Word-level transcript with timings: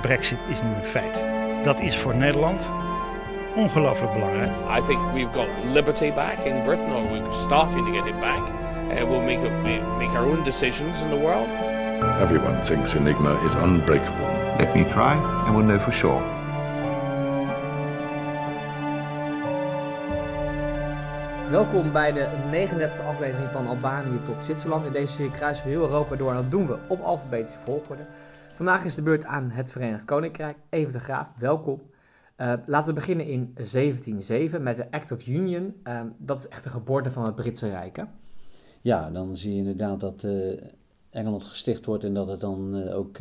Brexit 0.00 0.42
is 0.48 0.62
nu 0.62 0.68
een 0.68 0.84
feit. 0.84 1.24
Dat 1.64 1.80
is 1.80 1.96
voor 1.96 2.16
Nederland 2.16 2.72
ongelooflijk 3.54 4.12
belangrijk. 4.12 4.50
I 4.78 4.82
think 4.86 5.12
we've 5.12 5.32
got 5.32 5.48
liberty 5.72 6.12
back 6.12 6.38
in 6.38 6.62
Britain, 6.62 6.92
or 6.92 7.10
we're 7.10 7.32
starting 7.32 7.86
to 7.86 7.92
get 7.92 8.06
it 8.06 8.20
back. 8.20 8.48
Uh, 8.48 9.04
we'll 9.08 9.22
make, 9.22 9.46
a, 9.46 9.50
make 9.98 10.18
our 10.18 10.26
own 10.26 10.44
decisions 10.44 11.02
in 11.02 11.08
the 11.08 11.18
world. 11.18 11.48
Everyone 12.20 12.64
thinks 12.64 12.94
Enigma 12.94 13.44
is 13.44 13.54
unbreakable. 13.54 14.26
Let 14.58 14.74
me 14.74 14.84
try, 14.84 15.14
and 15.46 15.54
we'll 15.54 15.66
know 15.66 15.78
for 15.78 15.92
sure. 15.92 16.22
Welkom 21.50 21.92
bij 21.92 22.12
de 22.12 22.28
39e 22.52 23.06
aflevering 23.06 23.48
van 23.50 23.66
Albanië 23.66 24.20
tot 24.24 24.44
Zwitserland. 24.44 24.86
In 24.86 24.92
deze 24.92 25.12
serie 25.12 25.30
kruisen 25.30 25.64
we 25.64 25.70
heel 25.70 25.82
Europa 25.82 26.16
door 26.16 26.30
en 26.30 26.36
dat 26.36 26.50
doen 26.50 26.66
we 26.66 26.76
op 26.86 27.00
alfabetische 27.00 27.58
volgorde. 27.58 28.02
Vandaag 28.60 28.84
is 28.84 28.94
de 28.94 29.02
beurt 29.02 29.24
aan 29.24 29.50
het 29.50 29.72
Verenigd 29.72 30.04
Koninkrijk. 30.04 30.56
Even 30.70 30.92
de 30.92 30.98
Graaf, 30.98 31.30
welkom. 31.38 31.80
Uh, 32.36 32.52
laten 32.66 32.88
we 32.88 33.00
beginnen 33.00 33.26
in 33.26 33.50
1707 33.54 34.62
met 34.62 34.76
de 34.76 34.90
Act 34.90 35.12
of 35.12 35.26
Union. 35.26 35.80
Uh, 35.84 36.00
dat 36.18 36.38
is 36.38 36.48
echt 36.48 36.64
de 36.64 36.70
geboorte 36.70 37.10
van 37.10 37.24
het 37.24 37.34
Britse 37.34 37.68
Rijk. 37.68 38.06
Ja, 38.80 39.10
dan 39.10 39.36
zie 39.36 39.52
je 39.52 39.58
inderdaad 39.58 40.00
dat 40.00 40.22
uh, 40.22 40.60
Engeland 41.10 41.44
gesticht 41.44 41.86
wordt 41.86 42.04
en 42.04 42.14
dat 42.14 42.26
het 42.26 42.40
dan 42.40 42.88
ook 42.88 43.18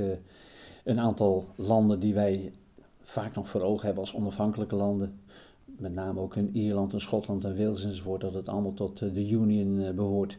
een 0.83 0.99
aantal 0.99 1.47
landen 1.55 1.99
die 1.99 2.13
wij 2.13 2.53
vaak 3.01 3.35
nog 3.35 3.49
voor 3.49 3.61
ogen 3.61 3.85
hebben 3.85 4.03
als 4.03 4.15
onafhankelijke 4.15 4.75
landen, 4.75 5.19
met 5.65 5.93
name 5.93 6.19
ook 6.19 6.35
in 6.35 6.49
Ierland 6.55 6.93
en 6.93 6.99
Schotland 6.99 7.43
en 7.43 7.57
Wales 7.57 7.85
enzovoort, 7.85 8.21
dat 8.21 8.33
het 8.33 8.49
allemaal 8.49 8.73
tot 8.73 8.99
de 8.99 9.29
Union 9.29 9.95
behoort. 9.95 10.37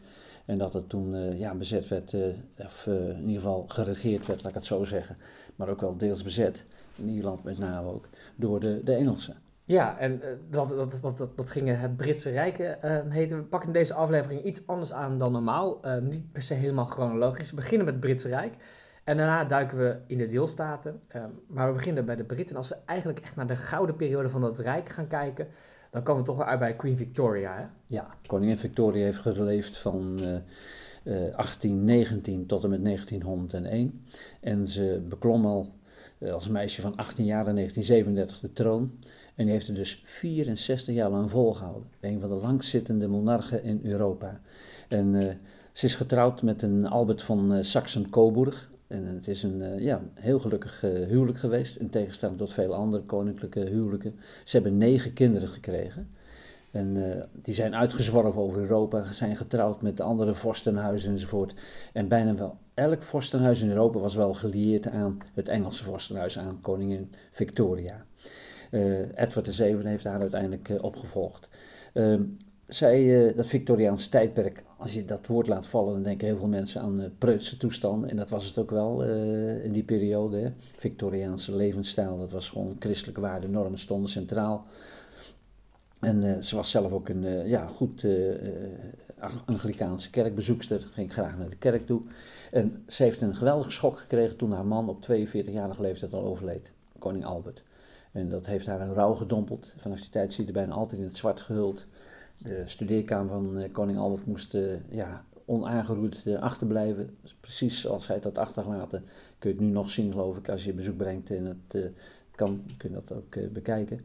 En 0.50 0.58
dat 0.58 0.72
het 0.72 0.88
toen 0.88 1.36
ja, 1.38 1.54
bezet 1.54 1.88
werd, 1.88 2.14
of 2.56 2.86
in 2.86 3.26
ieder 3.26 3.42
geval 3.42 3.64
geregeerd 3.68 4.26
werd, 4.26 4.42
laat 4.42 4.48
ik 4.48 4.56
het 4.56 4.64
zo 4.64 4.84
zeggen, 4.84 5.16
maar 5.56 5.68
ook 5.68 5.80
wel 5.80 5.96
deels 5.96 6.22
bezet 6.22 6.64
in 6.96 7.08
Ierland 7.08 7.44
met 7.44 7.58
name 7.58 7.88
ook, 7.88 8.08
door 8.36 8.60
de, 8.60 8.80
de 8.84 8.94
Engelsen. 8.94 9.36
Ja, 9.64 9.98
en 9.98 10.20
dat, 10.50 10.68
dat, 10.68 11.02
dat, 11.02 11.18
dat, 11.18 11.36
dat 11.36 11.50
ging 11.50 11.68
het 11.68 11.96
Britse 11.96 12.30
Rijk 12.30 12.78
heten. 13.08 13.36
We 13.36 13.42
pakken 13.42 13.72
deze 13.72 13.94
aflevering 13.94 14.42
iets 14.42 14.66
anders 14.66 14.92
aan 14.92 15.18
dan 15.18 15.32
normaal. 15.32 15.80
Niet 16.02 16.32
per 16.32 16.42
se 16.42 16.54
helemaal 16.54 16.86
chronologisch. 16.86 17.50
We 17.50 17.56
beginnen 17.56 17.84
met 17.84 17.94
het 17.94 18.04
Britse 18.04 18.28
Rijk. 18.28 18.54
En 19.04 19.16
daarna 19.16 19.44
duiken 19.44 19.78
we 19.78 19.98
in 20.06 20.18
de 20.18 20.26
deelstaten. 20.26 21.00
Uh, 21.16 21.24
maar 21.46 21.66
we 21.66 21.72
beginnen 21.72 22.04
bij 22.04 22.16
de 22.16 22.24
Britten. 22.24 22.54
En 22.54 22.60
als 22.60 22.68
we 22.68 22.76
eigenlijk 22.84 23.18
echt 23.18 23.36
naar 23.36 23.46
de 23.46 23.56
gouden 23.56 23.96
periode 23.96 24.28
van 24.28 24.40
dat 24.40 24.58
Rijk 24.58 24.88
gaan 24.88 25.06
kijken... 25.06 25.48
dan 25.90 26.02
komen 26.02 26.22
we 26.22 26.28
toch 26.28 26.36
wel 26.36 26.46
uit 26.46 26.58
bij 26.58 26.76
Queen 26.76 26.96
Victoria, 26.96 27.56
hè? 27.56 27.64
Ja, 27.86 28.14
koningin 28.26 28.58
Victoria 28.58 29.04
heeft 29.04 29.18
geleefd 29.18 29.76
van... 29.76 30.20
1819 31.04 32.46
tot 32.46 32.64
en 32.64 32.70
met 32.70 32.84
1901. 32.84 34.04
En 34.40 34.68
ze 34.68 35.02
beklom 35.08 35.46
al 35.46 35.72
eh, 36.18 36.32
als 36.32 36.48
meisje 36.48 36.80
van 36.80 36.96
18 36.96 37.24
jaar 37.24 37.48
in 37.48 37.54
1937 37.54 38.40
de 38.40 38.52
troon. 38.52 38.98
En 39.34 39.44
die 39.44 39.52
heeft 39.52 39.68
er 39.68 39.74
dus 39.74 40.00
64 40.04 40.94
jaar 40.94 41.10
lang 41.10 41.30
volgehouden. 41.30 41.88
Een 42.00 42.20
van 42.20 42.28
de 42.28 42.34
langzittende 42.34 43.08
monarchen 43.08 43.62
in 43.62 43.80
Europa. 43.82 44.40
En 44.88 45.38
ze 45.72 45.86
is 45.86 45.94
getrouwd 45.94 46.42
met 46.42 46.62
een 46.62 46.86
Albert 46.86 47.22
van 47.22 47.64
Saxen-Coburg. 47.64 48.70
En 48.90 49.04
het 49.04 49.28
is 49.28 49.42
een 49.42 49.60
uh, 49.60 49.78
ja, 49.78 50.02
heel 50.14 50.38
gelukkig 50.38 50.80
huwelijk 50.80 51.38
geweest, 51.38 51.76
in 51.76 51.90
tegenstelling 51.90 52.38
tot 52.38 52.52
vele 52.52 52.74
andere 52.74 53.02
koninklijke 53.02 53.60
huwelijken. 53.60 54.18
Ze 54.44 54.56
hebben 54.56 54.76
negen 54.76 55.12
kinderen 55.12 55.48
gekregen. 55.48 56.10
En 56.70 56.96
die 57.32 57.54
zijn 57.54 57.74
uitgezworven 57.74 58.40
over 58.40 58.60
Europa, 58.60 59.12
zijn 59.12 59.36
getrouwd 59.36 59.82
met 59.82 60.00
andere 60.00 60.34
vorstenhuizen 60.34 61.10
enzovoort. 61.10 61.54
En 61.92 62.08
bijna 62.08 62.34
wel 62.34 62.58
elk 62.74 63.02
vorstenhuis 63.02 63.62
in 63.62 63.68
Europa 63.68 63.98
was 63.98 64.14
wel 64.14 64.34
gelieerd 64.34 64.88
aan 64.88 65.18
het 65.34 65.48
Engelse 65.48 65.84
vorstenhuis, 65.84 66.38
aan 66.38 66.60
koningin 66.60 67.10
Victoria. 67.30 68.04
Uh, 68.70 68.98
Edward 69.14 69.54
VII 69.54 69.76
heeft 69.82 70.04
haar 70.04 70.20
uiteindelijk 70.20 70.68
uh, 70.68 70.82
opgevolgd. 70.82 71.48
Uh, 72.70 72.76
zij, 72.76 73.28
eh, 73.28 73.36
dat 73.36 73.46
Victoriaans 73.46 74.08
tijdperk, 74.08 74.64
als 74.78 74.92
je 74.92 75.04
dat 75.04 75.26
woord 75.26 75.46
laat 75.46 75.66
vallen, 75.66 75.92
dan 75.92 76.02
denken 76.02 76.26
heel 76.26 76.36
veel 76.36 76.48
mensen 76.48 76.80
aan 76.80 77.12
preutse 77.18 77.56
toestanden. 77.56 78.10
En 78.10 78.16
dat 78.16 78.30
was 78.30 78.44
het 78.44 78.58
ook 78.58 78.70
wel 78.70 79.04
in 79.62 79.72
die 79.72 79.82
periode. 79.82 80.36
Hè. 80.38 80.50
Victoriaanse 80.76 81.56
levensstijl, 81.56 82.18
dat 82.18 82.30
was 82.30 82.48
gewoon 82.48 82.76
christelijke 82.78 83.20
waarden, 83.20 83.50
normen 83.50 83.78
stonden 83.78 84.10
centraal. 84.10 84.66
En 86.00 86.44
ze 86.44 86.56
was 86.56 86.70
zelf 86.70 86.92
ook 86.92 87.08
een 87.08 87.48
ja, 87.48 87.66
goed 87.66 88.06
Anglikaanse 89.46 90.10
kerkbezoekster, 90.10 90.88
ging 90.92 91.12
graag 91.12 91.38
naar 91.38 91.50
de 91.50 91.56
kerk 91.56 91.86
toe. 91.86 92.02
En 92.50 92.82
ze 92.86 93.02
heeft 93.02 93.20
een 93.20 93.34
geweldige 93.34 93.70
schok 93.70 93.96
gekregen 93.96 94.36
toen 94.36 94.52
haar 94.52 94.66
man 94.66 94.88
op 94.88 95.06
42-jarige 95.10 95.82
leeftijd 95.82 96.12
al 96.12 96.24
overleed, 96.24 96.72
koning 96.98 97.24
Albert. 97.24 97.64
En 98.12 98.28
dat 98.28 98.46
heeft 98.46 98.66
haar 98.66 98.80
een 98.80 98.94
rouw 98.94 99.14
gedompeld. 99.14 99.74
Vanaf 99.76 100.00
die 100.00 100.10
tijd 100.10 100.32
zie 100.32 100.42
je 100.42 100.48
er 100.48 100.56
bijna 100.56 100.74
altijd 100.74 101.00
in 101.00 101.06
het 101.06 101.16
zwart 101.16 101.40
gehuld. 101.40 101.86
De 102.42 102.62
studeerkamer 102.64 103.28
van 103.28 103.58
eh, 103.58 103.72
koning 103.72 103.98
Albert 103.98 104.26
moest 104.26 104.54
uh, 104.54 104.74
ja, 104.88 105.24
onaangeroerd 105.44 106.22
uh, 106.26 106.38
achterblijven. 106.38 107.16
Precies 107.40 107.80
zoals 107.80 108.06
hij 108.06 108.18
had 108.22 108.38
achtergelaten. 108.38 109.04
Kun 109.38 109.50
je 109.50 109.56
het 109.56 109.64
nu 109.64 109.72
nog 109.72 109.90
zien, 109.90 110.12
geloof 110.12 110.36
ik, 110.36 110.48
als 110.48 110.64
je 110.64 110.72
bezoek 110.72 110.96
brengt 110.96 111.30
in 111.30 111.46
het 111.46 111.90
kan, 112.34 112.62
kun 112.76 112.88
je 112.88 112.94
dat 112.94 113.12
ook 113.12 113.52
bekijken. 113.52 114.00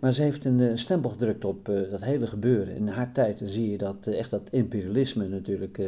Maar 0.00 0.12
ze 0.12 0.22
heeft 0.22 0.44
een, 0.44 0.78
stempel 0.78 1.10
gedrukt 1.10 1.44
op 1.44 1.64
dat 1.64 2.04
hele 2.04 2.26
gebeuren. 2.26 2.74
In 2.74 2.88
haar 2.88 3.12
tijd 3.12 3.40
zie 3.44 3.70
je 3.70 3.78
dat 3.78 4.06
echt 4.06 4.30
dat 4.30 4.50
imperialisme 4.50 5.28
natuurlijk 5.28 5.80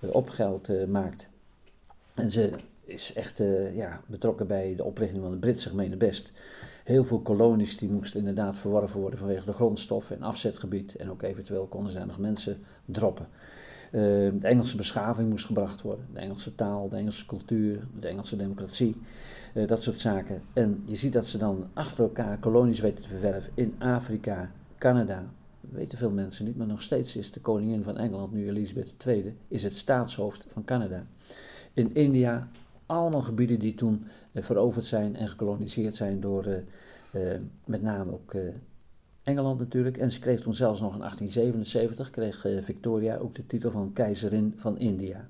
opgeld 0.00 0.88
maakt. 0.88 1.28
En 2.14 2.30
ze 2.30 2.52
is 2.86 3.12
echt 3.12 3.42
ja, 3.74 4.00
betrokken 4.06 4.46
bij 4.46 4.74
de 4.76 4.84
oprichting 4.84 5.22
van 5.22 5.30
de 5.30 5.36
Britse 5.36 5.68
gemene 5.68 5.96
best. 5.96 6.32
Heel 6.84 7.04
veel 7.04 7.20
kolonies 7.20 7.76
die 7.76 7.88
moesten 7.88 8.18
inderdaad 8.18 8.56
verworven 8.56 9.00
worden 9.00 9.18
vanwege 9.18 9.44
de 9.46 9.52
grondstoffen 9.52 10.16
en 10.16 10.22
afzetgebied. 10.22 10.96
En 10.96 11.10
ook 11.10 11.22
eventueel 11.22 11.66
konden 11.66 11.92
ze 11.92 12.04
nog 12.04 12.18
mensen 12.18 12.58
droppen. 12.84 13.28
de 13.90 14.38
Engelse 14.40 14.76
beschaving 14.76 15.30
moest 15.30 15.46
gebracht 15.46 15.82
worden. 15.82 16.06
De 16.12 16.20
Engelse 16.20 16.54
taal, 16.54 16.88
de 16.88 16.96
Engelse 16.96 17.26
cultuur, 17.26 17.86
de 18.00 18.08
Engelse 18.08 18.36
democratie. 18.36 18.96
Uh, 19.56 19.66
dat 19.66 19.82
soort 19.82 20.00
zaken. 20.00 20.42
En 20.52 20.82
je 20.84 20.94
ziet 20.94 21.12
dat 21.12 21.26
ze 21.26 21.38
dan 21.38 21.68
achter 21.72 22.04
elkaar 22.04 22.38
kolonies 22.38 22.80
weten 22.80 23.02
te 23.02 23.08
verwerven 23.08 23.52
in 23.54 23.74
Afrika, 23.78 24.50
Canada. 24.78 25.24
Weten 25.60 25.98
veel 25.98 26.10
mensen 26.10 26.44
niet, 26.44 26.56
maar 26.56 26.66
nog 26.66 26.82
steeds 26.82 27.16
is 27.16 27.32
de 27.32 27.40
koningin 27.40 27.82
van 27.82 27.96
Engeland, 27.98 28.32
nu 28.32 28.48
Elizabeth 28.48 28.94
II, 29.06 29.36
is 29.48 29.62
het 29.62 29.76
staatshoofd 29.76 30.46
van 30.48 30.64
Canada. 30.64 31.06
In 31.74 31.94
India, 31.94 32.48
allemaal 32.86 33.22
gebieden 33.22 33.58
die 33.58 33.74
toen 33.74 34.04
uh, 34.32 34.42
veroverd 34.42 34.84
zijn 34.84 35.16
en 35.16 35.28
gekoloniseerd 35.28 35.94
zijn 35.94 36.20
door 36.20 36.46
uh, 36.46 37.34
met 37.66 37.82
name 37.82 38.12
ook 38.12 38.34
Engeland 39.22 39.58
natuurlijk. 39.58 39.96
En 39.96 40.10
ze 40.10 40.18
kreeg 40.18 40.40
toen 40.40 40.54
zelfs 40.54 40.80
nog 40.80 40.92
in 40.92 40.98
1877, 40.98 42.10
kreeg 42.10 42.64
Victoria 42.64 43.16
ook 43.16 43.34
de 43.34 43.46
titel 43.46 43.70
van 43.70 43.92
keizerin 43.92 44.52
van 44.56 44.78
India 44.78 45.28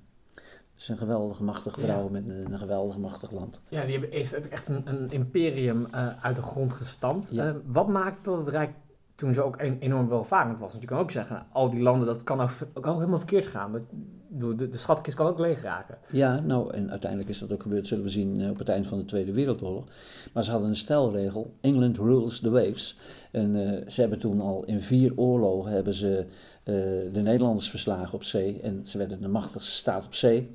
is 0.77 0.89
een 0.89 0.99
geweldige 0.99 1.45
machtige 1.45 1.81
vrouw 1.81 2.09
met 2.09 2.29
een, 2.29 2.53
een, 2.53 2.59
geweldig 2.59 2.99
machtig 2.99 3.31
land. 3.31 3.61
Ja, 3.69 3.85
die 3.85 4.07
heeft 4.11 4.49
echt 4.49 4.69
een, 4.69 4.83
een 4.85 5.11
imperium 5.11 5.87
uh, 5.95 6.25
uit 6.25 6.37
de 6.37 6.43
grond 6.43 6.75
gestampt. 6.75 7.29
Ja. 7.33 7.47
Uh, 7.47 7.55
wat 7.67 7.89
maakte 7.89 8.23
dat 8.23 8.39
het 8.39 8.49
Rijk 8.49 8.75
toen 9.17 9.35
zo 9.35 9.43
ook 9.43 9.61
enorm 9.79 10.09
welvarend 10.09 10.59
was? 10.59 10.71
Want 10.71 10.83
je 10.83 10.89
kan 10.89 10.99
ook 10.99 11.11
zeggen, 11.11 11.47
al 11.53 11.71
die 11.71 11.83
landen, 11.83 12.07
dat 12.07 12.23
kan 12.23 12.41
ook, 12.41 12.51
ook 12.75 12.85
helemaal 12.85 13.17
verkeerd 13.17 13.47
gaan. 13.47 13.73
Dat, 13.73 13.87
de, 14.29 14.69
de 14.69 14.79
schatkist 14.79 15.17
kan 15.17 15.27
ook 15.27 15.39
leeg 15.39 15.63
raken. 15.63 15.99
Ja, 16.11 16.41
nou, 16.41 16.75
en 16.75 16.91
uiteindelijk 16.91 17.31
is 17.31 17.39
dat 17.39 17.53
ook 17.53 17.63
gebeurd, 17.63 17.87
zullen 17.87 18.05
we 18.05 18.11
zien, 18.11 18.41
eh, 18.41 18.51
op 18.51 18.59
het 18.59 18.69
eind 18.69 18.87
van 18.87 18.99
de 18.99 19.05
Tweede 19.05 19.33
Wereldoorlog. 19.33 19.85
Maar 20.33 20.45
ze 20.45 20.51
hadden 20.51 20.69
een 20.69 20.77
stelregel, 20.77 21.55
England 21.61 21.99
rules 21.99 22.41
the 22.41 22.51
waves. 22.51 22.97
En 23.31 23.55
uh, 23.55 23.89
ze 23.89 24.01
hebben 24.01 24.19
toen 24.19 24.41
al 24.41 24.65
in 24.65 24.81
vier 24.81 25.13
oorlogen 25.17 25.73
hebben 25.73 25.95
ze 25.95 26.25
uh, 26.65 26.75
de 27.13 27.21
Nederlanders 27.23 27.71
verslagen 27.71 28.15
op 28.15 28.23
zee. 28.23 28.61
En 28.61 28.87
ze 28.87 28.99
werden 28.99 29.21
de 29.21 29.29
machtigste 29.29 29.71
staat 29.71 30.05
op 30.05 30.15
zee. 30.15 30.55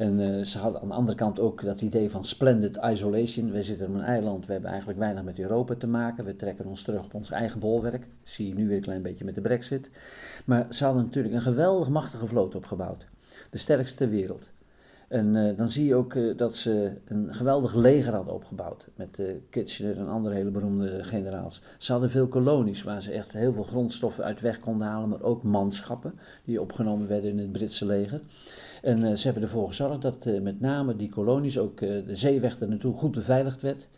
En 0.00 0.18
uh, 0.18 0.44
ze 0.44 0.58
hadden 0.58 0.80
aan 0.80 0.88
de 0.88 0.94
andere 0.94 1.16
kant 1.16 1.40
ook 1.40 1.64
dat 1.64 1.80
idee 1.80 2.10
van 2.10 2.24
splendid 2.24 2.78
isolation. 2.84 3.50
We 3.50 3.62
zitten 3.62 3.88
op 3.88 3.94
een 3.94 4.00
eiland, 4.00 4.46
we 4.46 4.52
hebben 4.52 4.70
eigenlijk 4.70 4.98
weinig 5.00 5.22
met 5.22 5.38
Europa 5.38 5.74
te 5.74 5.86
maken. 5.86 6.24
We 6.24 6.36
trekken 6.36 6.66
ons 6.66 6.82
terug 6.82 7.04
op 7.04 7.14
ons 7.14 7.30
eigen 7.30 7.60
bolwerk. 7.60 8.06
zie 8.22 8.48
je 8.48 8.54
nu 8.54 8.66
weer 8.66 8.76
een 8.76 8.82
klein 8.82 9.02
beetje 9.02 9.24
met 9.24 9.34
de 9.34 9.40
brexit. 9.40 9.90
Maar 10.44 10.66
ze 10.74 10.84
hadden 10.84 11.04
natuurlijk 11.04 11.34
een 11.34 11.42
geweldig 11.42 11.88
machtige 11.88 12.26
vloot 12.26 12.54
opgebouwd 12.54 13.08
de 13.50 13.58
sterkste 13.58 13.96
ter 13.96 14.08
wereld. 14.08 14.52
En 15.08 15.34
uh, 15.34 15.56
dan 15.56 15.68
zie 15.68 15.84
je 15.84 15.94
ook 15.94 16.14
uh, 16.14 16.36
dat 16.36 16.56
ze 16.56 16.92
een 17.04 17.34
geweldig 17.34 17.74
leger 17.74 18.14
hadden 18.14 18.34
opgebouwd. 18.34 18.86
Met 18.94 19.18
uh, 19.18 19.26
Kitchener 19.50 19.98
en 19.98 20.08
andere 20.08 20.34
hele 20.34 20.50
beroemde 20.50 21.04
generaals. 21.04 21.62
Ze 21.78 21.92
hadden 21.92 22.10
veel 22.10 22.28
kolonies 22.28 22.82
waar 22.82 23.02
ze 23.02 23.12
echt 23.12 23.32
heel 23.32 23.52
veel 23.52 23.62
grondstoffen 23.62 24.24
uit 24.24 24.40
weg 24.40 24.60
konden 24.60 24.86
halen. 24.86 25.08
Maar 25.08 25.22
ook 25.22 25.42
manschappen 25.42 26.18
die 26.44 26.60
opgenomen 26.60 27.08
werden 27.08 27.30
in 27.30 27.38
het 27.38 27.52
Britse 27.52 27.86
leger. 27.86 28.20
En 28.82 29.18
ze 29.18 29.24
hebben 29.24 29.42
ervoor 29.42 29.68
gezorgd 29.68 30.02
dat 30.02 30.24
met 30.42 30.60
name 30.60 30.96
die 30.96 31.08
kolonies, 31.08 31.58
ook 31.58 31.78
de 31.78 32.04
zeeweg 32.12 32.60
er 32.60 32.68
naartoe, 32.68 32.94
goed 32.94 33.10
beveiligd 33.10 33.62
werd. 33.62 33.88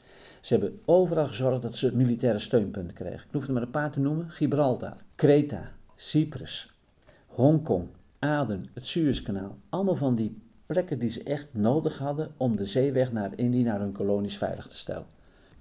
Ze 0.40 0.54
hebben 0.54 0.80
overal 0.84 1.26
gezorgd 1.26 1.62
dat 1.62 1.76
ze 1.76 1.96
militaire 1.96 2.38
steunpunten 2.38 2.94
kregen. 2.94 3.26
Ik 3.26 3.32
hoef 3.32 3.46
er 3.46 3.52
maar 3.52 3.62
een 3.62 3.70
paar 3.70 3.90
te 3.90 4.00
noemen. 4.00 4.30
Gibraltar, 4.30 4.96
Kreta, 5.14 5.70
Cyprus, 5.96 6.72
Hongkong, 7.26 7.86
Aden, 8.18 8.66
het 8.74 8.86
Suezkanaal. 8.86 9.56
Allemaal 9.68 9.96
van 9.96 10.14
die 10.14 10.36
plekken 10.66 10.98
die 10.98 11.08
ze 11.08 11.22
echt 11.22 11.48
nodig 11.52 11.98
hadden 11.98 12.30
om 12.36 12.56
de 12.56 12.64
zeeweg 12.64 13.12
naar 13.12 13.30
Indië, 13.36 13.62
naar 13.62 13.80
hun 13.80 13.92
kolonies 13.92 14.38
veilig 14.38 14.66
te 14.66 14.76
stellen. 14.76 15.06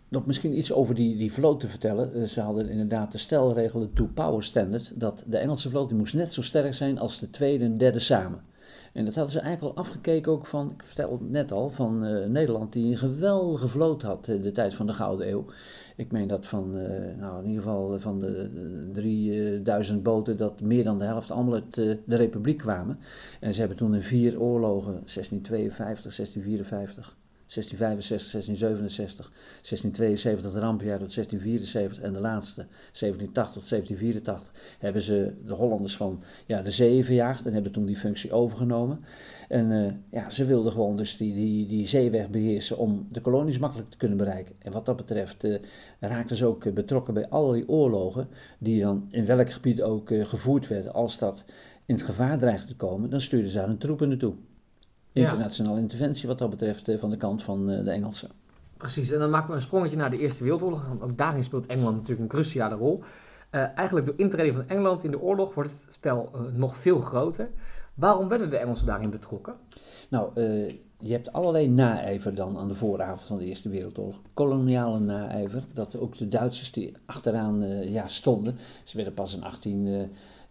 Nog 0.08 0.26
misschien 0.26 0.58
iets 0.58 0.74
over 0.74 0.96
die, 0.96 1.18
die 1.18 1.32
vloot 1.32 1.60
te 1.60 1.68
vertellen. 1.68 2.14
Eh, 2.14 2.24
Ze 2.24 2.42
hadden 2.42 2.70
inderdaad 2.70 3.12
de 3.12 3.18
stelregel, 3.18 3.80
de 3.80 3.94
two-power 3.94 4.44
standard, 4.44 4.92
dat 4.96 5.24
de 5.28 5.38
Engelse 5.38 5.70
vloot 5.70 5.90
die 5.90 5.98
moest 5.98 6.14
net 6.14 6.34
zo 6.34 6.42
sterk 6.42 6.74
zijn 6.74 7.00
als 7.00 7.20
de 7.20 7.30
tweede 7.30 7.64
en 7.66 7.78
derde 7.78 8.00
samen. 8.00 8.42
En 8.94 9.06
dat 9.06 9.16
hadden 9.16 9.34
ze 9.34 9.40
eigenlijk 9.40 9.78
al 9.78 9.84
afgekeken 9.84 10.32
ook 10.32 10.46
van, 10.46 10.72
ik 10.72 10.84
vertelde 10.84 11.24
het 11.24 11.30
net 11.30 11.52
al, 11.52 11.70
van 11.70 12.06
eh, 12.06 12.28
Nederland 12.28 12.74
die 12.74 12.92
een 12.92 12.98
geweldige 12.98 13.68
vloot 13.68 14.02
had 14.02 14.28
in 14.28 14.42
de 14.42 14.52
tijd 14.52 14.74
van 14.74 14.88
de 14.88 14.94
Gouden 14.94 15.30
Eeuw. 15.30 15.46
Ik 16.02 16.12
meen 16.12 16.28
dat 16.28 16.48
van, 16.48 16.78
eh, 16.78 17.18
nou 17.18 17.44
in 17.44 17.48
ieder 17.48 17.64
geval 17.64 18.00
van 18.00 18.20
de 18.20 18.50
eh, 18.94 18.94
3000 18.94 20.04
boten, 20.04 20.38
dat 20.38 20.62
meer 20.62 20.84
dan 20.84 20.98
de 20.98 21.06
helft 21.06 21.32
allemaal 21.32 21.54
uit 21.54 21.78
eh, 21.78 21.96
de 22.06 22.16
Republiek 22.16 22.58
kwamen. 22.58 23.00
En 23.40 23.54
ze 23.54 23.60
hebben 23.60 23.78
toen 23.78 23.96
in 23.96 24.02
vier 24.02 24.40
oorlogen, 24.40 24.92
1652, 24.92 26.16
1654, 26.16 27.16
1665, 27.54 28.32
1667, 28.32 29.32
1672 29.32 30.54
het 30.54 30.64
rampjaar 30.64 30.98
tot 30.98 31.14
1674 31.14 32.04
en 32.04 32.14
de 32.14 32.20
laatste 32.20 32.62
1780 32.66 33.62
tot 33.62 33.70
1784 33.70 34.78
hebben 34.80 35.02
ze 35.02 35.34
de 35.46 35.54
Hollanders 35.54 35.98
van 35.98 36.22
ja, 36.46 36.62
de 36.62 36.72
zee 36.72 37.06
verjaagd 37.06 37.46
en 37.46 37.54
hebben 37.54 37.72
toen 37.72 37.86
die 37.86 37.98
functie 37.98 38.32
overgenomen. 38.32 39.00
En 39.48 39.72
eh, 39.72 39.94
ja, 40.12 40.30
ze 40.30 40.46
wilden 40.46 40.72
gewoon 40.72 40.98
dus 40.98 41.18
die, 41.18 41.34
die, 41.34 41.68
die 41.68 41.88
zeeweg 41.88 42.30
beheersen 42.30 42.78
om 42.78 43.08
de 43.12 43.22
kolonies 43.22 43.60
makkelijk 43.60 43.90
te 43.90 43.98
kunnen 43.98 44.18
bereiken. 44.18 44.56
En 44.60 44.72
wat 44.72 44.86
dat 44.86 44.96
betreft 44.96 45.44
eh, 45.44 45.60
raakten 46.00 46.36
ze 46.36 46.46
ook 46.46 46.66
eh, 46.66 46.74
betrokken 46.74 47.14
bij 47.14 47.30
allerlei 47.30 47.64
oorlogen 47.68 48.28
die 48.60 48.82
dan 48.82 49.08
in 49.10 49.26
welk 49.26 49.52
gebied 49.52 49.82
ook 49.82 50.10
gevoerd 50.14 50.68
werden. 50.68 50.94
Als 50.94 51.18
dat 51.18 51.44
in 51.86 51.96
het 51.96 52.04
gevaar 52.04 52.38
dreigde 52.38 52.68
te 52.68 52.76
komen, 52.76 53.10
dan 53.10 53.22
stuurden 53.22 53.50
ze 53.50 53.58
daar 53.58 53.68
hun 53.68 53.78
troepen 53.78 54.08
naartoe. 54.08 54.34
Ja. 55.12 55.24
Internationale 55.24 55.80
interventie 55.80 56.28
wat 56.28 56.38
dat 56.38 56.50
betreft 56.50 56.88
eh, 56.88 56.98
van 56.98 57.10
de 57.10 57.18
kant 57.18 57.44
van 57.44 57.70
eh, 57.70 57.84
de 57.84 57.92
Engelsen. 57.92 58.30
Precies, 58.78 59.12
en 59.12 59.20
dan 59.20 59.30
maken 59.30 59.50
we 59.50 59.56
een 59.56 59.62
sprongetje 59.62 59.98
naar 59.98 60.10
de 60.10 60.18
Eerste 60.18 60.44
Wereldoorlog. 60.44 60.88
Want 60.88 61.02
ook 61.02 61.18
daarin 61.18 61.44
speelt 61.44 61.66
Engeland 61.66 61.96
natuurlijk 61.96 62.22
een 62.22 62.28
cruciale 62.28 62.76
rol. 62.76 63.04
Eh, 63.50 63.78
eigenlijk 63.78 64.06
door 64.06 64.16
intreden 64.18 64.54
van 64.54 64.68
Engeland 64.68 65.04
in 65.04 65.12
de 65.12 65.22
oorlog 65.22 65.54
wordt 65.54 65.70
het 65.70 65.94
spel 65.94 66.32
nog 66.54 66.78
veel 66.78 67.00
groter. 67.00 67.50
Waarom 67.94 68.28
werden 68.28 68.50
de 68.50 68.58
Engelsen 68.58 68.88
daarin 68.88 69.10
betrokken? 69.10 69.56
Nou, 70.10 70.32
je 71.00 71.12
hebt 71.12 71.32
allerlei 71.32 71.70
naijver 71.70 72.36
dan 72.36 72.58
aan 72.58 72.68
de 72.68 72.76
vooravond 72.76 73.22
van 73.28 73.38
de 73.38 73.46
Eerste 73.46 73.70
Wereldoorlog. 73.70 74.22
Koloniale 74.34 75.00
naijver, 75.00 75.64
dat 75.74 75.98
ook 75.98 76.18
de 76.18 76.28
Duitsers 76.28 76.72
die 76.72 76.94
achteraan 77.06 77.62
ja, 77.90 78.08
stonden. 78.08 78.58
Ze 78.84 78.96
werden 78.96 79.14
pas 79.14 79.36
in 79.36 79.44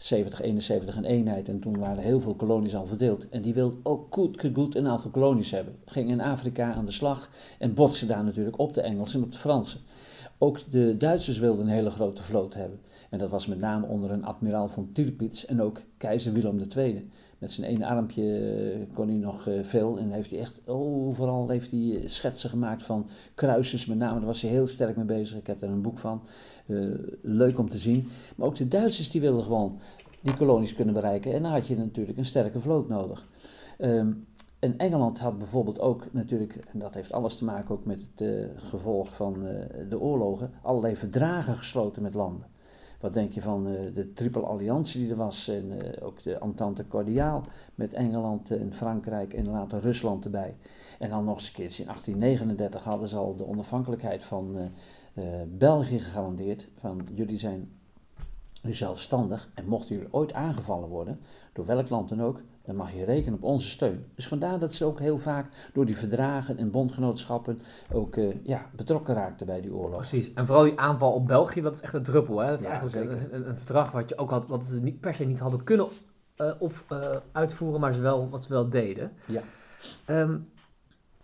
1870, 0.09 0.41
71 0.41 0.97
een 0.97 1.05
eenheid 1.05 1.49
en 1.49 1.61
toen 1.61 1.79
waren 1.79 2.03
heel 2.03 2.21
veel 2.21 2.35
kolonies 2.35 2.75
al 2.75 2.87
verdeeld. 2.87 3.29
En 3.29 3.43
die 3.43 3.55
wilden 3.55 3.81
ook 3.83 4.07
goed, 4.15 4.47
goed 4.55 4.75
een 4.75 4.87
aantal 4.87 5.11
kolonies 5.11 5.51
hebben. 5.51 5.77
Gingen 5.85 6.13
in 6.13 6.27
Afrika 6.27 6.73
aan 6.73 6.85
de 6.85 6.93
slag 6.93 7.31
en 7.59 7.75
botsten 7.75 8.09
daar 8.09 8.25
natuurlijk 8.25 8.59
op 8.59 8.75
de 8.75 8.81
Engelsen 8.81 9.19
en 9.19 9.25
op 9.27 9.33
de 9.33 9.39
Fransen. 9.39 9.81
Ook 10.39 10.71
de 10.71 10.97
Duitsers 10.97 11.39
wilden 11.39 11.67
een 11.67 11.73
hele 11.73 11.91
grote 11.91 12.23
vloot 12.23 12.55
hebben. 12.55 12.81
En 13.11 13.19
dat 13.19 13.29
was 13.29 13.47
met 13.47 13.59
name 13.59 13.87
onder 13.87 14.11
een 14.11 14.25
admiraal 14.25 14.69
van 14.69 14.93
Tirpitz 14.93 15.45
en 15.45 15.63
ook 15.63 15.83
keizer 15.97 16.33
Willem 16.33 16.61
II. 16.77 17.09
Met 17.39 17.53
zijn 17.53 17.67
ene 17.67 17.87
armpje 17.87 18.39
eh, 18.39 18.95
kon 18.95 19.09
hij 19.09 19.17
nog 19.17 19.47
eh, 19.47 19.63
veel 19.63 19.99
en 19.99 20.11
heeft 20.11 20.31
hij 20.31 20.41
echt 20.41 20.61
overal 20.69 21.49
heeft 21.49 21.71
hij 21.71 22.03
schetsen 22.05 22.51
gemaakt 22.51 22.83
van 22.83 23.07
kruisers. 23.35 23.87
Met 23.87 23.99
name, 23.99 24.17
daar 24.17 24.27
was 24.27 24.43
hij 24.43 24.51
heel 24.51 24.67
sterk 24.67 24.97
mee 24.97 25.05
bezig. 25.05 25.39
Ik 25.39 25.47
heb 25.47 25.61
daar 25.61 25.71
een 25.71 25.83
boek 25.83 25.99
van. 25.99 26.23
Eh, 26.71 26.77
leuk 27.23 27.59
om 27.59 27.69
te 27.69 27.79
zien. 27.79 28.09
Maar 28.37 28.47
ook 28.47 28.55
de 28.55 28.69
Duitsers 28.69 29.11
die 29.11 29.21
wilden 29.21 29.43
gewoon 29.43 29.79
die 30.21 30.37
kolonies 30.37 30.75
kunnen 30.75 30.95
bereiken. 30.95 31.33
En 31.33 31.43
dan 31.43 31.53
had 31.53 31.67
je 31.67 31.77
natuurlijk 31.77 32.19
een 32.19 32.25
sterke 32.25 32.61
vloot 32.61 32.89
nodig. 32.89 33.27
Ehm, 33.79 34.13
en 34.59 34.79
Engeland 34.79 35.19
had 35.19 35.39
bijvoorbeeld 35.39 35.81
ook 35.81 36.07
natuurlijk, 36.11 36.55
en 36.73 36.79
dat 36.79 36.95
heeft 36.95 37.13
alles 37.13 37.37
te 37.37 37.45
maken 37.45 37.75
ook 37.75 37.85
met 37.85 38.07
het 38.11 38.29
eh, 38.29 38.45
gevolg 38.57 39.15
van 39.15 39.47
eh, 39.47 39.89
de 39.89 40.01
oorlogen, 40.01 40.51
allerlei 40.63 40.97
verdragen 40.97 41.57
gesloten 41.57 42.03
met 42.03 42.15
landen. 42.15 42.47
Wat 43.01 43.15
denk 43.15 43.33
je 43.33 43.43
van 43.43 43.67
eh, 43.67 43.95
de 43.95 44.13
triple 44.13 44.43
alliantie 44.43 45.01
die 45.01 45.11
er 45.11 45.17
was 45.17 45.49
en 45.49 45.81
eh, 45.81 46.07
ook 46.07 46.23
de 46.23 46.39
Entente 46.39 46.87
Cordiale 46.87 47.43
met 47.75 47.93
Engeland 47.93 48.51
en 48.51 48.73
Frankrijk 48.73 49.35
en 49.35 49.51
later 49.51 49.81
Rusland 49.81 50.25
erbij. 50.25 50.57
En 50.99 51.11
dan 51.11 51.25
nog 51.25 51.35
eens 51.35 51.49
een 51.49 51.55
keertje 51.55 51.83
in 51.83 51.89
1839 51.89 52.85
hadden 52.85 53.09
ze 53.09 53.17
al 53.17 53.37
de 53.37 53.47
onafhankelijkheid 53.47 54.25
van 54.25 54.71
eh, 55.15 55.25
België 55.49 55.99
gegarandeerd. 55.99 56.69
Van 56.75 57.09
jullie 57.15 57.37
zijn 57.37 57.80
nu 58.63 58.73
zelfstandig 58.73 59.49
en 59.55 59.67
mochten 59.67 59.95
jullie 59.95 60.13
ooit 60.13 60.33
aangevallen 60.33 60.89
worden, 60.89 61.21
door 61.53 61.67
welk 61.67 61.89
land 61.89 62.09
dan 62.09 62.23
ook, 62.23 62.41
dan 62.63 62.77
mag 62.77 62.93
je 62.93 63.05
rekenen 63.05 63.35
op 63.35 63.43
onze 63.43 63.69
steun. 63.69 64.05
Dus 64.15 64.29
vandaar 64.29 64.59
dat 64.59 64.75
ze 64.75 64.85
ook 64.85 64.99
heel 64.99 65.19
vaak 65.19 65.71
door 65.73 65.87
die 65.87 65.97
verdragen 65.97 66.57
en 66.57 66.71
bondgenootschappen 66.71 67.61
ook 67.93 68.17
eh, 68.17 68.45
ja, 68.45 68.71
betrokken 68.77 69.15
raakten 69.15 69.47
bij 69.47 69.61
die 69.61 69.75
oorlog. 69.75 69.97
Precies, 69.97 70.33
en 70.35 70.47
vooral 70.47 70.65
die 70.65 70.79
aanval 70.81 71.13
op 71.13 71.27
België, 71.27 71.61
dat 71.61 71.75
is 71.75 71.81
echt 71.81 71.95
een 71.95 72.03
druppel. 72.03 72.39
Hè? 72.39 72.49
Dat 72.49 72.59
is 72.59 72.65
Ja, 72.65 72.71
eigenlijk 72.71 73.33
een, 73.33 73.49
een 73.49 73.57
verdrag 73.57 73.91
wat 73.91 74.09
je 74.09 74.19
ook 74.19 74.31
had, 74.31 74.47
wat 74.47 74.65
ze 74.65 74.81
niet 74.81 75.01
per 75.01 75.15
se 75.15 75.25
niet 75.25 75.39
hadden 75.39 75.65
kunnen 75.65 75.89
eh, 76.37 76.53
op, 76.59 76.85
eh, 76.89 77.17
uitvoeren, 77.33 77.81
maar 77.81 77.93
ze 77.93 78.01
wel, 78.01 78.29
wat 78.29 78.45
ze 78.45 78.49
wel 78.53 78.69
deden. 78.69 79.13
Ja. 79.27 79.43
Ehm, 80.05 80.39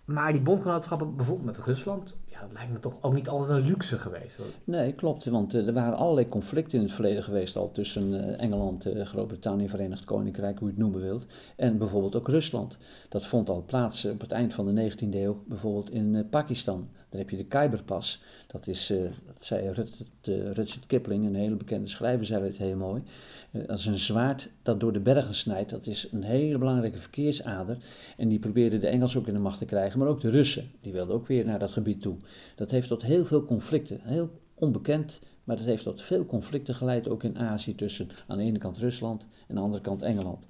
maar 0.05 0.33
die 0.33 0.43
bondgenootschappen, 0.43 1.17
bijvoorbeeld 1.17 1.57
met 1.57 1.67
Rusland, 1.67 2.17
ja, 2.37 2.43
dat 2.43 2.53
lijkt 2.53 2.73
me 2.73 2.79
toch 2.79 2.99
ook 3.01 3.15
niet 3.15 3.29
altijd 3.29 3.51
een 3.59 3.69
luxe 3.69 3.99
geweest. 3.99 4.37
hoor. 4.37 4.47
Nee, 4.65 4.93
klopt. 4.93 5.25
Want 5.25 5.55
eh, 5.55 5.67
er 5.67 5.73
waren 5.73 5.97
allerlei 5.97 6.29
conflicten 6.29 6.79
in 6.79 6.85
het 6.85 6.95
verleden 6.95 7.23
geweest 7.23 7.57
al 7.57 7.73
tussen 7.73 8.37
eh, 8.39 8.45
Engeland, 8.45 8.87
eh, 8.87 9.07
Groot-Brittannië, 9.07 9.69
Verenigd 9.69 10.05
Koninkrijk, 10.05 10.59
hoe 10.59 10.69
je 10.69 10.75
het 10.75 10.83
noemen 10.83 11.01
wilt. 11.01 11.27
En 11.57 11.79
bijvoorbeeld 11.79 12.17
ook 12.17 12.29
Rusland. 12.29 12.77
Dat 13.09 13.27
vond 13.27 13.49
al 13.49 13.65
plaats 13.67 14.05
op 14.05 14.21
het 14.21 14.33
eind 14.33 14.55
van 14.55 14.75
de 14.75 14.91
19e 14.91 15.15
eeuw, 15.15 15.43
bijvoorbeeld 15.47 15.91
in 15.91 16.27
Pakistan. 16.31 16.89
Daar 17.09 17.21
heb 17.21 17.31
je 17.31 17.37
de 17.37 17.45
Khyberpas. 17.45 18.23
Dat 18.47 18.67
is, 18.67 18.91
eh, 18.91 18.99
dat 19.27 19.45
zei 19.45 19.71
Rut, 19.71 20.05
Rudyard 20.23 20.87
Kipling, 20.87 21.27
een 21.27 21.35
hele 21.35 21.57
bekende 21.57 21.89
schrijver, 21.89 22.27
zei 22.27 22.45
het 22.45 22.59
heel 22.59 22.77
mooi. 22.77 23.03
Eh, 23.51 23.67
dat 23.67 23.79
is 23.79 23.87
een 23.87 23.99
zwaard 23.99 24.51
dat 24.63 24.81
door 24.81 24.93
de 24.93 25.01
bergen 25.01 25.35
snijdt. 25.35 25.71
Dat 25.71 25.87
is 25.87 26.09
een 26.13 26.23
hele 26.23 26.59
belangrijke 26.59 26.99
verkeersader. 26.99 27.77
En 28.17 28.29
die 28.29 28.39
probeerden 28.39 28.81
de 28.81 28.89
Engelsen 28.89 29.21
ook 29.21 29.27
in 29.27 29.35
de 29.35 29.41
macht 29.41 29.59
te 29.59 29.65
krijgen, 29.65 29.99
maar 29.99 30.09
ook 30.09 30.21
de 30.21 30.31
Russen. 30.31 30.71
Die 30.81 30.93
wilden 30.93 31.15
ook 31.15 31.27
weer 31.27 31.45
naar 31.45 31.59
dat 31.59 31.73
gebied 31.73 32.03
toe. 32.03 32.17
Dat 32.55 32.71
heeft 32.71 32.89
tot 32.89 33.03
heel 33.03 33.25
veel 33.25 33.45
conflicten. 33.45 34.01
Heel 34.03 34.31
onbekend, 34.55 35.21
maar 35.47 35.57
dat 35.57 35.65
heeft 35.65 35.83
tot 35.83 36.03
veel 36.03 36.27
conflicten 36.27 36.75
geleid, 36.75 37.09
ook 37.09 37.23
in 37.23 37.39
Azië, 37.39 37.75
tussen 37.75 38.09
aan 38.27 38.39
de 38.39 38.45
ene 38.45 38.59
kant 38.59 38.79
Rusland 38.79 39.23
en 39.23 39.49
aan 39.49 39.55
de 39.55 39.61
andere 39.61 39.83
kant 39.83 40.03
Engeland. 40.03 40.49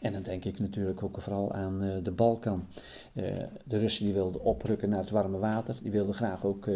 En 0.00 0.12
dan 0.12 0.22
denk 0.22 0.44
ik 0.44 0.58
natuurlijk 0.58 1.02
ook 1.02 1.20
vooral 1.20 1.52
aan 1.52 1.82
eh, 1.82 1.94
de 2.02 2.10
Balkan. 2.10 2.66
Eh, 3.12 3.24
de 3.64 3.78
Russen 3.78 4.04
die 4.04 4.14
wilden 4.14 4.40
oprukken 4.40 4.88
naar 4.88 4.98
het 4.98 5.10
warme 5.10 5.38
water, 5.38 5.76
die 5.82 5.90
wilden 5.90 6.14
graag 6.14 6.44
ook 6.44 6.66
eh, 6.66 6.74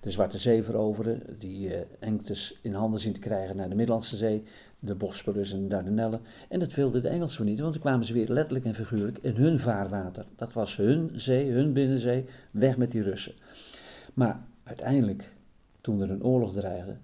de 0.00 0.10
Zwarte 0.10 0.38
Zee 0.38 0.62
veroveren, 0.62 1.22
die 1.38 1.72
engtes 1.98 2.58
in 2.62 2.72
handen 2.72 3.00
zien 3.00 3.12
te 3.12 3.20
krijgen 3.20 3.56
naar 3.56 3.68
de 3.68 3.74
Middellandse 3.74 4.16
Zee, 4.16 4.42
de 4.78 4.94
Bosporus 4.94 5.52
en 5.52 5.62
de 5.62 5.68
Dardanellen. 5.68 6.20
En 6.48 6.60
dat 6.60 6.74
wilden 6.74 7.02
de 7.02 7.08
Engelsen 7.08 7.44
niet, 7.44 7.60
want 7.60 7.72
dan 7.72 7.82
kwamen 7.82 8.06
ze 8.06 8.12
weer 8.12 8.28
letterlijk 8.28 8.64
en 8.64 8.74
figuurlijk 8.74 9.18
in 9.18 9.34
hun 9.34 9.58
vaarwater. 9.58 10.26
Dat 10.36 10.52
was 10.52 10.76
hun 10.76 11.10
zee, 11.14 11.50
hun 11.50 11.72
binnenzee, 11.72 12.24
weg 12.50 12.76
met 12.76 12.90
die 12.90 13.02
Russen. 13.02 13.34
Maar 14.14 14.40
uiteindelijk, 14.62 15.34
toen 15.80 16.00
er 16.00 16.10
een 16.10 16.24
oorlog 16.24 16.52
dreigde, 16.52 16.96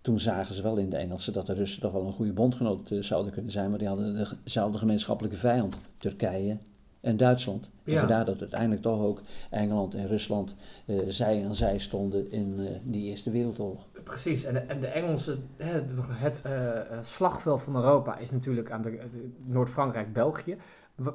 toen 0.00 0.20
zagen 0.20 0.54
ze 0.54 0.62
wel 0.62 0.76
in 0.76 0.90
de 0.90 0.96
Engelsen 0.96 1.32
dat 1.32 1.46
de 1.46 1.54
Russen 1.54 1.80
toch 1.80 1.92
wel 1.92 2.06
een 2.06 2.12
goede 2.12 2.32
bondgenoot 2.32 2.90
eh, 2.90 3.02
zouden 3.02 3.32
kunnen 3.32 3.50
zijn, 3.50 3.70
maar 3.70 3.78
die 3.78 3.88
hadden 3.88 4.26
dezelfde 4.44 4.78
gemeenschappelijke 4.78 5.38
vijand, 5.38 5.76
Turkije 5.98 6.58
en 7.00 7.16
Duitsland. 7.16 7.70
En 7.84 7.98
vandaar 7.98 8.24
dat 8.24 8.40
uiteindelijk 8.40 8.82
toch 8.82 9.00
ook 9.00 9.20
Engeland 9.50 9.94
en 9.94 10.06
Rusland 10.06 10.54
eh, 10.86 10.98
zij 11.08 11.44
aan 11.44 11.54
zij 11.54 11.78
stonden 11.78 12.30
in 12.32 12.54
eh, 12.58 12.66
die 12.84 13.08
Eerste 13.08 13.30
Wereldoorlog. 13.30 13.86
Precies, 14.04 14.44
en 14.44 14.54
de, 14.54 14.60
en 14.60 14.80
de 14.80 14.86
Engelsen, 14.86 15.42
hè, 15.56 15.80
het 16.12 16.42
eh, 16.44 16.98
slagveld 17.02 17.62
van 17.62 17.76
Europa 17.76 18.18
is 18.18 18.30
natuurlijk 18.30 18.70
aan 18.70 18.82
de, 18.82 18.90
de 18.90 19.30
Noord-Frankrijk, 19.46 20.12
België. 20.12 20.52
Wa- 20.52 20.58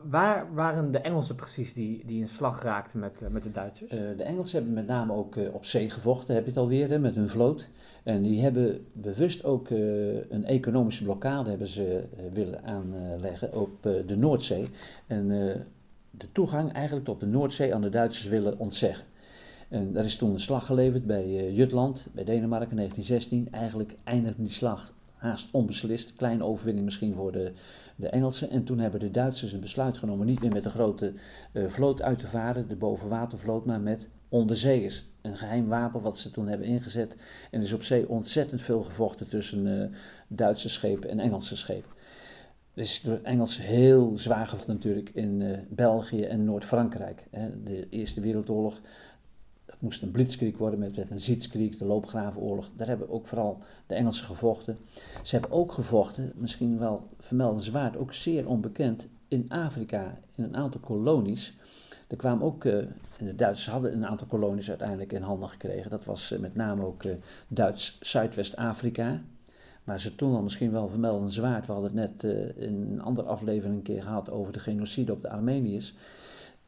waar 0.03 0.53
waren 0.53 0.91
de 0.91 0.97
Engelsen 0.97 1.35
precies 1.35 1.73
die, 1.73 2.05
die 2.05 2.19
in 2.19 2.27
slag 2.27 2.63
raakten 2.63 2.99
met, 2.99 3.21
eh, 3.21 3.29
met 3.29 3.43
de 3.43 3.51
Duitsers? 3.51 3.91
Eh, 3.91 3.99
de 4.17 4.23
Engelsen 4.23 4.57
hebben 4.57 4.73
met 4.73 4.87
name 4.87 5.13
ook 5.13 5.35
eh, 5.35 5.53
op 5.53 5.65
zee 5.65 5.89
gevochten, 5.89 6.35
heb 6.35 6.43
je 6.43 6.49
het 6.49 6.59
alweer, 6.59 6.89
hè, 6.89 6.99
met 6.99 7.15
hun 7.15 7.29
vloot. 7.29 7.67
En 8.03 8.21
die 8.21 8.41
hebben 8.41 8.85
bewust 8.93 9.43
ook 9.43 9.69
een 9.69 10.45
economische 10.45 11.03
blokkade 11.03 11.49
hebben 11.49 11.67
ze, 11.67 12.03
willen 12.33 12.63
aanleggen 12.63 13.53
op 13.53 13.83
de 13.83 14.15
Noordzee. 14.17 14.69
En 15.07 15.27
de 16.11 16.31
toegang 16.31 16.73
eigenlijk 16.73 17.05
tot 17.05 17.19
de 17.19 17.25
Noordzee 17.25 17.75
aan 17.75 17.81
de 17.81 17.89
Duitsers 17.89 18.27
willen 18.27 18.59
ontzeggen. 18.59 19.05
En 19.69 19.93
daar 19.93 20.05
is 20.05 20.17
toen 20.17 20.33
een 20.33 20.39
slag 20.39 20.65
geleverd 20.65 21.05
bij 21.05 21.51
Jutland, 21.51 22.07
bij 22.11 22.23
Denemarken 22.23 22.69
in 22.69 22.75
1916. 22.75 23.47
Eigenlijk 23.51 23.95
eindigde 24.03 24.43
die 24.43 24.51
slag 24.51 24.93
haast 25.25 25.49
onbeslist. 25.51 26.13
Kleine 26.13 26.43
overwinning 26.43 26.85
misschien 26.85 27.13
voor 27.13 27.31
de, 27.31 27.53
de 27.95 28.09
Engelsen. 28.09 28.49
En 28.49 28.63
toen 28.63 28.79
hebben 28.79 28.99
de 28.99 29.11
Duitsers 29.11 29.51
het 29.51 29.61
besluit 29.61 29.97
genomen 29.97 30.25
niet 30.25 30.41
meer 30.41 30.51
met 30.51 30.63
de 30.63 30.69
grote 30.69 31.13
eh, 31.51 31.65
vloot 31.67 32.01
uit 32.01 32.19
te 32.19 32.27
varen, 32.27 32.67
de 32.67 32.75
bovenwatervloot, 32.75 33.65
maar 33.65 33.81
met 33.81 34.09
onderzeeërs. 34.29 35.05
Een 35.21 35.37
geheim 35.37 35.67
wapen 35.67 36.01
wat 36.01 36.19
ze 36.19 36.31
toen 36.31 36.47
hebben 36.47 36.67
ingezet. 36.67 37.15
En 37.51 37.61
is 37.61 37.73
op 37.73 37.83
zee 37.83 38.09
ontzettend 38.09 38.61
veel 38.61 38.81
gevochten 38.81 39.29
tussen 39.29 39.81
eh, 39.81 39.89
Duitse 40.27 40.69
schepen 40.69 41.09
en 41.09 41.19
Engelse 41.19 41.55
schepen. 41.55 41.91
is 42.73 43.01
door 43.01 43.13
het 43.13 43.23
Engels 43.23 43.61
heel 43.61 44.17
zwaar 44.17 44.47
gevochten 44.47 44.73
natuurlijk 44.73 45.09
in 45.13 45.41
eh, 45.41 45.57
België 45.69 46.23
en 46.23 46.43
Noord-Frankrijk. 46.43 47.27
De 47.63 47.87
Eerste 47.89 48.21
Wereldoorlog, 48.21 48.81
moest 49.85 50.01
een 50.01 50.11
blitzkrieg 50.11 50.57
worden 50.57 50.79
met, 50.79 51.09
een 51.09 51.19
Zietskrieg, 51.19 51.77
de 51.77 51.85
loopgravenoorlog. 51.85 52.69
Daar 52.75 52.87
hebben 52.87 53.09
ook 53.09 53.27
vooral 53.27 53.57
de 53.87 53.95
Engelsen 53.95 54.25
gevochten. 54.25 54.77
Ze 55.23 55.35
hebben 55.35 55.57
ook 55.57 55.71
gevochten, 55.71 56.31
misschien 56.35 56.79
wel 56.79 57.07
vermeldenswaard, 57.19 57.97
ook 57.97 58.13
zeer 58.13 58.47
onbekend, 58.47 59.07
in 59.27 59.49
Afrika, 59.49 60.17
in 60.35 60.43
een 60.43 60.55
aantal 60.55 60.81
kolonies. 60.81 61.57
Er 62.07 62.17
kwamen 62.17 62.45
ook, 62.45 62.65
eh, 62.65 62.77
de 63.17 63.35
Duitsers 63.35 63.69
hadden 63.69 63.93
een 63.93 64.05
aantal 64.05 64.27
kolonies 64.27 64.69
uiteindelijk 64.69 65.13
in 65.13 65.21
handen 65.21 65.49
gekregen. 65.49 65.89
Dat 65.89 66.05
was 66.05 66.31
eh, 66.31 66.39
met 66.39 66.55
name 66.55 66.85
ook 66.85 67.03
eh, 67.03 67.11
Duits 67.47 67.97
Zuidwest-Afrika. 68.01 69.21
Maar 69.83 69.99
ze 69.99 70.15
toen 70.15 70.35
al 70.35 70.41
misschien 70.41 70.71
wel 70.71 70.87
vermeldenswaard. 70.87 71.65
We 71.65 71.71
hadden 71.71 71.97
het 71.97 72.21
net 72.21 72.33
in 72.57 72.87
een 72.91 73.01
andere 73.01 73.27
aflevering 73.27 73.75
een 73.75 73.81
keer 73.81 74.01
gehad 74.01 74.31
over 74.31 74.53
de 74.53 74.59
genocide 74.59 75.11
op 75.11 75.21
de 75.21 75.29
Armeniërs. 75.29 75.95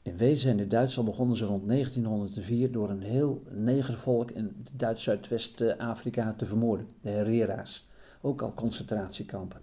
In 0.08 0.18
wezen 0.18 0.58
de 0.58 0.68
Duitsers 0.68 0.98
al 0.98 1.04
begonnen 1.04 1.38
ze 1.38 1.46
rond 1.46 1.68
1904 1.68 2.72
door 2.72 2.90
een 2.90 3.02
heel 3.02 3.44
negervolk 3.50 4.32
in 4.32 4.66
Duits 4.74 5.04
Zuidwest-Afrika 5.04 6.34
te 6.38 6.46
vermoorden. 6.46 6.88
De 7.02 7.10
Herera's. 7.10 7.88
Ook 8.22 8.42
al 8.42 8.54
concentratiekampen. 8.54 9.62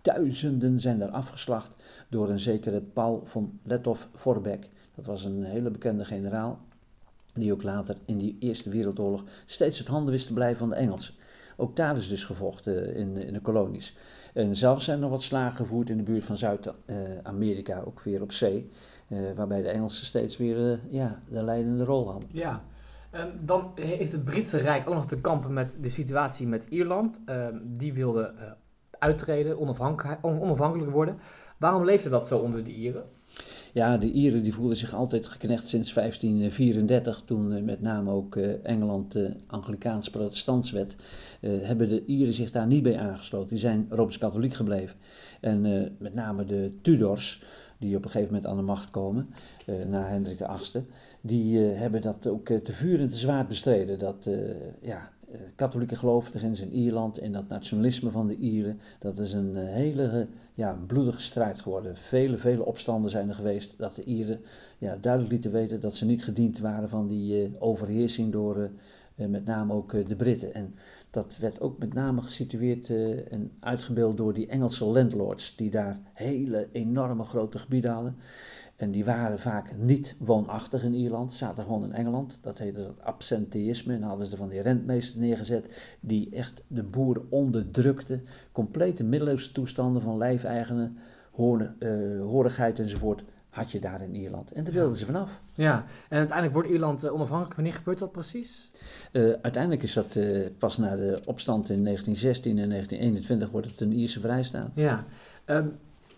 Duizenden 0.00 0.80
zijn 0.80 0.98
daar 0.98 1.10
afgeslacht 1.10 1.74
door 2.08 2.30
een 2.30 2.38
zekere 2.38 2.80
Paul 2.80 3.20
von 3.24 3.58
Lettow-Vorbeck. 3.62 4.68
Dat 4.94 5.04
was 5.04 5.24
een 5.24 5.44
hele 5.44 5.70
bekende 5.70 6.04
generaal, 6.04 6.60
die 7.34 7.52
ook 7.52 7.62
later 7.62 7.96
in 8.04 8.18
die 8.18 8.36
Eerste 8.38 8.70
Wereldoorlog 8.70 9.24
steeds 9.46 9.78
het 9.78 9.88
handen 9.88 10.12
wist 10.12 10.26
te 10.26 10.32
blijven 10.32 10.58
van 10.58 10.68
de 10.68 10.74
Engelsen. 10.74 11.14
Ook 11.60 11.76
daar 11.76 11.96
is 11.96 12.08
dus 12.08 12.24
gevochten 12.24 12.94
in, 12.94 13.16
in 13.16 13.32
de 13.32 13.40
kolonies. 13.40 13.96
En 14.34 14.56
zelfs 14.56 14.84
zijn 14.84 14.96
er 14.96 15.02
nog 15.02 15.10
wat 15.10 15.22
slagen 15.22 15.56
gevoerd 15.56 15.90
in 15.90 15.96
de 15.96 16.02
buurt 16.02 16.24
van 16.24 16.36
Zuid-Amerika, 16.36 17.82
ook 17.86 18.00
weer 18.02 18.22
op 18.22 18.32
zee, 18.32 18.70
eh, 19.08 19.18
waarbij 19.34 19.62
de 19.62 19.68
Engelsen 19.68 20.06
steeds 20.06 20.36
weer 20.36 20.72
eh, 20.72 20.78
ja, 20.90 21.22
de 21.28 21.42
leidende 21.42 21.84
rol 21.84 22.10
hadden. 22.10 22.28
Ja. 22.32 22.64
Ehm, 23.10 23.28
dan 23.40 23.72
heeft 23.74 24.12
het 24.12 24.24
Britse 24.24 24.56
Rijk 24.58 24.88
ook 24.88 24.94
nog 24.94 25.06
te 25.06 25.20
kampen 25.20 25.52
met 25.52 25.76
de 25.80 25.88
situatie 25.88 26.46
met 26.46 26.64
Ierland. 26.66 27.20
Ehm, 27.24 27.56
die 27.62 27.92
wilde 27.92 28.22
eh, 28.38 28.50
uittreden, 28.98 29.60
onafhankelijk, 29.60 30.18
on- 30.26 30.40
onafhankelijk 30.40 30.90
worden. 30.90 31.18
Waarom 31.58 31.84
leefde 31.84 32.08
dat 32.08 32.26
zo 32.26 32.38
onder 32.38 32.64
de 32.64 32.70
Ieren? 32.74 33.04
Ja, 33.72 33.96
de 33.96 34.10
Ieren 34.10 34.42
die 34.42 34.54
voelden 34.54 34.76
zich 34.76 34.94
altijd 34.94 35.26
geknecht 35.26 35.68
sinds 35.68 35.92
1534, 35.92 37.22
toen 37.24 37.52
eh, 37.52 37.62
met 37.62 37.80
name 37.80 38.10
ook 38.10 38.36
eh, 38.36 38.48
Engeland 38.62 39.12
de 39.12 39.32
Anglikaans 39.46 40.10
protestants 40.10 40.70
werd, 40.70 40.96
eh, 41.40 41.50
hebben 41.60 41.88
de 41.88 42.04
Ieren 42.04 42.34
zich 42.34 42.50
daar 42.50 42.66
niet 42.66 42.82
bij 42.82 42.98
aangesloten. 42.98 43.48
Die 43.48 43.58
zijn 43.58 43.86
Rooms-Katholiek 43.90 44.54
gebleven. 44.54 44.96
En 45.40 45.64
eh, 45.64 45.90
met 45.98 46.14
name 46.14 46.44
de 46.44 46.72
Tudors, 46.82 47.42
die 47.78 47.96
op 47.96 48.04
een 48.04 48.10
gegeven 48.10 48.34
moment 48.34 48.50
aan 48.50 48.56
de 48.56 48.62
macht 48.62 48.90
komen, 48.90 49.28
eh, 49.66 49.74
na 49.88 50.06
Hendrik 50.06 50.38
VIII, 50.38 50.84
die 51.20 51.70
eh, 51.70 51.78
hebben 51.78 52.02
dat 52.02 52.26
ook 52.26 52.48
eh, 52.48 52.56
te 52.56 52.72
vuur 52.72 53.00
en 53.00 53.08
te 53.10 53.16
zwaard 53.16 53.48
bestreden. 53.48 53.98
Dat 53.98 54.26
eh, 54.26 54.34
ja, 54.80 55.10
eh, 55.32 55.40
katholieke 55.54 55.96
gelovigen 55.96 56.54
in 56.54 56.72
Ierland 56.72 57.18
en 57.18 57.32
dat 57.32 57.48
nationalisme 57.48 58.10
van 58.10 58.26
de 58.26 58.36
Ieren, 58.36 58.80
dat 58.98 59.18
is 59.18 59.32
een 59.32 59.56
eh, 59.56 59.64
hele 59.64 60.04
eh, 60.08 60.26
ja, 60.54 60.78
bloedige 60.86 61.20
strijd 61.20 61.60
geworden. 61.60 61.96
Vele, 61.96 62.36
vele 62.36 62.64
opstanden 62.64 63.10
zijn 63.10 63.28
er 63.28 63.34
geweest 63.34 63.78
dat 63.78 63.96
de 63.96 64.04
Ieren 64.04 64.40
ja, 64.78 64.96
duidelijk 65.00 65.32
lieten 65.32 65.52
weten 65.52 65.80
dat 65.80 65.94
ze 65.94 66.04
niet 66.04 66.24
gediend 66.24 66.58
waren 66.58 66.88
van 66.88 67.06
die 67.06 67.60
overheersing 67.60 68.32
door 68.32 68.70
met 69.14 69.44
name 69.44 69.72
ook 69.72 70.08
de 70.08 70.16
Britten. 70.16 70.54
En 70.54 70.74
dat 71.10 71.36
werd 71.38 71.60
ook 71.60 71.78
met 71.78 71.94
name 71.94 72.20
gesitueerd 72.20 72.90
en 73.30 73.52
uitgebeeld 73.60 74.16
door 74.16 74.34
die 74.34 74.46
Engelse 74.46 74.84
landlords, 74.84 75.56
die 75.56 75.70
daar 75.70 75.98
hele 76.12 76.68
enorme 76.72 77.24
grote 77.24 77.58
gebieden 77.58 77.90
hadden. 77.90 78.16
En 78.80 78.90
die 78.90 79.04
waren 79.04 79.38
vaak 79.38 79.76
niet 79.76 80.14
woonachtig 80.18 80.82
in 80.82 80.94
Ierland, 80.94 81.34
zaten 81.34 81.64
gewoon 81.64 81.84
in 81.84 81.92
Engeland. 81.92 82.38
Dat 82.42 82.58
heette 82.58 82.82
dat 82.82 83.00
absenteïsme. 83.02 83.94
En 83.94 84.00
dan 84.00 84.08
hadden 84.08 84.26
ze 84.26 84.36
van 84.36 84.48
die 84.48 84.60
rentmeesters 84.60 85.14
neergezet 85.14 85.96
die 86.00 86.30
echt 86.30 86.62
de 86.66 86.82
boeren 86.82 87.26
onderdrukten. 87.30 88.24
Complete 88.52 89.04
middeleeuwse 89.04 89.52
toestanden 89.52 90.02
van 90.02 90.16
lijfeigenen, 90.16 90.96
eh, 91.36 91.88
horigheid 92.20 92.78
enzovoort 92.78 93.22
had 93.48 93.72
je 93.72 93.78
daar 93.78 94.02
in 94.02 94.14
Ierland. 94.14 94.52
En 94.52 94.64
daar 94.64 94.74
wilden 94.74 94.96
ze 94.96 95.04
vanaf. 95.04 95.42
Ja, 95.52 95.84
en 96.08 96.18
uiteindelijk 96.18 96.54
wordt 96.54 96.70
Ierland 96.70 97.04
eh, 97.04 97.12
onafhankelijk. 97.12 97.54
Wanneer 97.54 97.74
gebeurt 97.74 97.98
dat 97.98 98.12
precies? 98.12 98.70
Eh, 99.12 99.22
uiteindelijk 99.22 99.82
is 99.82 99.92
dat 99.92 100.18
pas 100.58 100.78
na 100.78 100.96
de 100.96 101.20
opstand 101.24 101.70
in 101.70 101.82
1916 101.82 102.58
en 102.58 102.68
1921 102.68 103.50
wordt 103.50 103.66
het 103.66 103.80
een 103.80 103.92
Ierse 103.92 104.20
vrijstaat. 104.20 104.72
Ja. 104.74 105.04
Ehm, 105.44 105.66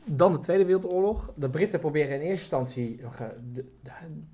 dan 0.05 0.33
de 0.33 0.39
Tweede 0.39 0.65
Wereldoorlog. 0.65 1.33
De 1.37 1.49
Britten 1.49 1.81
proberen 1.81 2.15
in 2.15 2.21
eerste 2.21 2.31
instantie 2.57 3.01
eh, 3.03 3.27
de, 3.53 3.65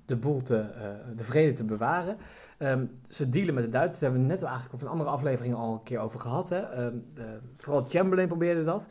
de, 0.05 0.15
boel 0.15 0.41
te, 0.41 0.55
eh, 0.57 0.89
de 1.15 1.23
vrede 1.23 1.51
te 1.51 1.63
bewaren. 1.63 2.17
Ehm, 2.57 2.85
ze 3.09 3.29
dealen 3.29 3.53
met 3.53 3.63
de 3.63 3.69
Duitsers. 3.69 3.99
Daar 3.99 4.09
hebben 4.09 4.27
we 4.27 4.33
net 4.33 4.43
eigenlijk 4.43 4.73
op 4.73 4.81
een 4.81 4.87
andere 4.87 5.09
aflevering 5.09 5.55
al 5.55 5.73
een 5.73 5.83
keer 5.83 5.99
over 5.99 6.19
gehad. 6.19 6.49
Hè? 6.49 6.59
Ehm, 6.59 6.95
eh, 7.15 7.23
vooral 7.57 7.85
Chamberlain 7.87 8.27
probeerde 8.27 8.63
dat. 8.63 8.87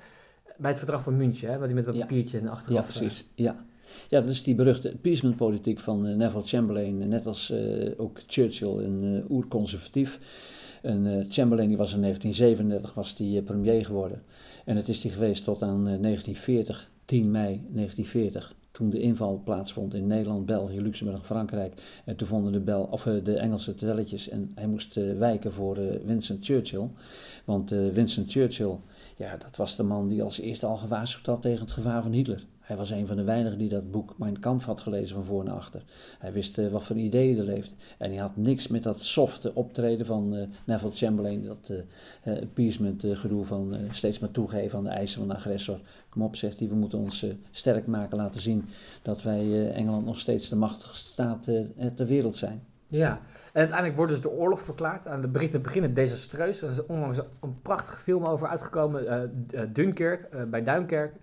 Bij 0.56 0.70
het 0.70 0.78
verdrag 0.78 1.02
van 1.02 1.16
München, 1.16 1.50
hè? 1.50 1.58
wat 1.58 1.66
hij 1.66 1.75
met 1.75 1.85
dat 1.85 1.94
Ja. 1.94 2.00
papiertje 2.00 2.37
in 2.37 2.42
de 2.42 2.49
Ja, 2.49 2.54
achteraf... 2.54 2.88
eh, 2.88 2.97
precies. 2.97 3.25
Ja. 3.35 3.64
ja, 4.08 4.20
dat 4.20 4.30
is 4.30 4.42
die 4.42 4.54
beruchte 4.54 4.92
appeasementpolitiek 4.92 5.78
van 5.78 6.16
Neville 6.16 6.42
Chamberlain, 6.44 7.08
net 7.08 7.26
als 7.26 7.52
ook 7.97 8.20
Churchill, 8.26 8.68
een 8.85 9.25
oerconservatief. 9.28 10.18
En 10.82 11.25
Chamberlain 11.28 11.68
die 11.68 11.76
was 11.76 11.92
in 11.94 12.00
1937 12.00 12.94
was 12.94 13.14
die, 13.14 13.42
premier 13.42 13.85
geworden. 13.85 14.23
En 14.69 14.77
het 14.77 14.89
is 14.89 15.01
die 15.01 15.11
geweest 15.11 15.45
tot 15.45 15.63
aan 15.63 15.89
eh, 15.89 16.01
1940, 16.01 16.91
10 17.05 17.31
mei 17.31 17.63
1940. 17.73 18.55
Toen 18.71 18.91
de 18.91 19.01
inval 19.01 19.41
plaatsvond 19.45 19.95
in 19.95 20.07
Nederland, 20.07 20.47
België, 20.47 20.81
Luxemburg, 20.81 21.27
Frankrijk. 21.27 22.01
En 22.05 22.17
toen 22.17 22.29
vonden 22.29 22.53
de, 22.53 22.61
Bel, 22.61 22.83
of, 22.83 23.07
eh, 23.07 23.25
de 23.25 23.37
Engelsen 23.37 23.73
het 23.73 23.83
welletjes. 23.83 24.29
En 24.29 24.51
hij 24.55 24.67
moest 24.67 24.97
eh, 24.97 25.19
wijken 25.19 25.53
voor 25.53 25.77
eh, 25.77 25.97
Winston 26.05 26.39
Churchill. 26.41 26.89
Want 27.45 27.73
eh, 27.73 27.89
Winston 27.89 28.25
Churchill, 28.27 28.77
ja, 29.17 29.37
dat 29.37 29.57
was 29.57 29.77
de 29.77 29.83
man 29.83 30.09
die 30.09 30.23
als 30.23 30.41
eerste 30.41 30.67
al 30.67 30.77
gewaarschuwd 30.77 31.27
had 31.27 31.43
tegen 31.43 31.61
het 31.61 31.73
gevaar 31.73 32.03
van 32.03 32.13
Hitler. 32.13 32.45
Hij 32.69 32.77
was 32.77 32.91
een 32.91 33.07
van 33.07 33.17
de 33.17 33.25
weinigen 33.25 33.59
die 33.59 33.69
dat 33.69 33.91
boek 33.91 34.19
Mein 34.19 34.39
Kampf 34.39 34.65
had 34.65 34.81
gelezen 34.81 35.15
van 35.15 35.25
voor 35.25 35.45
naar 35.45 35.55
achter. 35.55 35.83
Hij 36.19 36.33
wist 36.33 36.59
eh, 36.59 36.69
wat 36.69 36.85
voor 36.85 36.97
ideeën 36.97 37.39
er 37.39 37.45
leefde. 37.45 37.75
En 37.99 38.11
hij 38.11 38.21
had 38.21 38.37
niks 38.37 38.69
met 38.69 38.83
dat 38.83 39.05
softe 39.05 39.55
optreden 39.55 40.07
van 40.07 40.37
eh, 40.37 40.47
Neville 40.67 40.93
Chamberlain. 40.93 41.45
Dat 41.45 41.73
eh, 42.23 42.43
appeasement 42.43 43.05
gedoe 43.13 43.45
van 43.45 43.77
steeds 43.91 44.19
maar 44.19 44.31
toegeven 44.31 44.79
aan 44.79 44.85
de 44.85 44.91
eisen 44.91 45.19
van 45.19 45.29
de 45.29 45.35
agressor. 45.35 45.81
Kom 46.09 46.23
op, 46.23 46.37
zegt 46.37 46.59
hij, 46.59 46.69
we 46.69 46.75
moeten 46.75 46.99
ons 46.99 47.27
sterk 47.51 47.87
maken, 47.87 48.17
laten 48.17 48.41
zien 48.41 48.65
dat 49.03 49.23
wij 49.23 49.73
Engeland 49.73 50.05
nog 50.05 50.19
steeds 50.19 50.49
de 50.49 50.57
machtigste 50.57 51.11
staat 51.11 51.43
ter 51.95 52.07
wereld 52.07 52.37
zijn. 52.37 52.63
Ja, 52.87 53.11
en 53.11 53.21
uiteindelijk 53.53 53.97
wordt 53.97 54.13
dus 54.13 54.21
de 54.21 54.31
oorlog 54.31 54.63
verklaard. 54.63 55.07
En 55.07 55.21
de 55.21 55.29
Britten 55.29 55.63
beginnen 55.63 55.95
desastreus. 55.95 56.63
Er 56.63 56.71
is 56.71 56.87
onlangs 56.87 57.19
een 57.41 57.63
prachtige 57.63 57.99
film 57.99 58.25
over 58.25 58.49
uitgekomen, 58.49 59.31
Dunkirk, 59.73 60.51
bij 60.51 60.63
Duinkerk. 60.63 61.15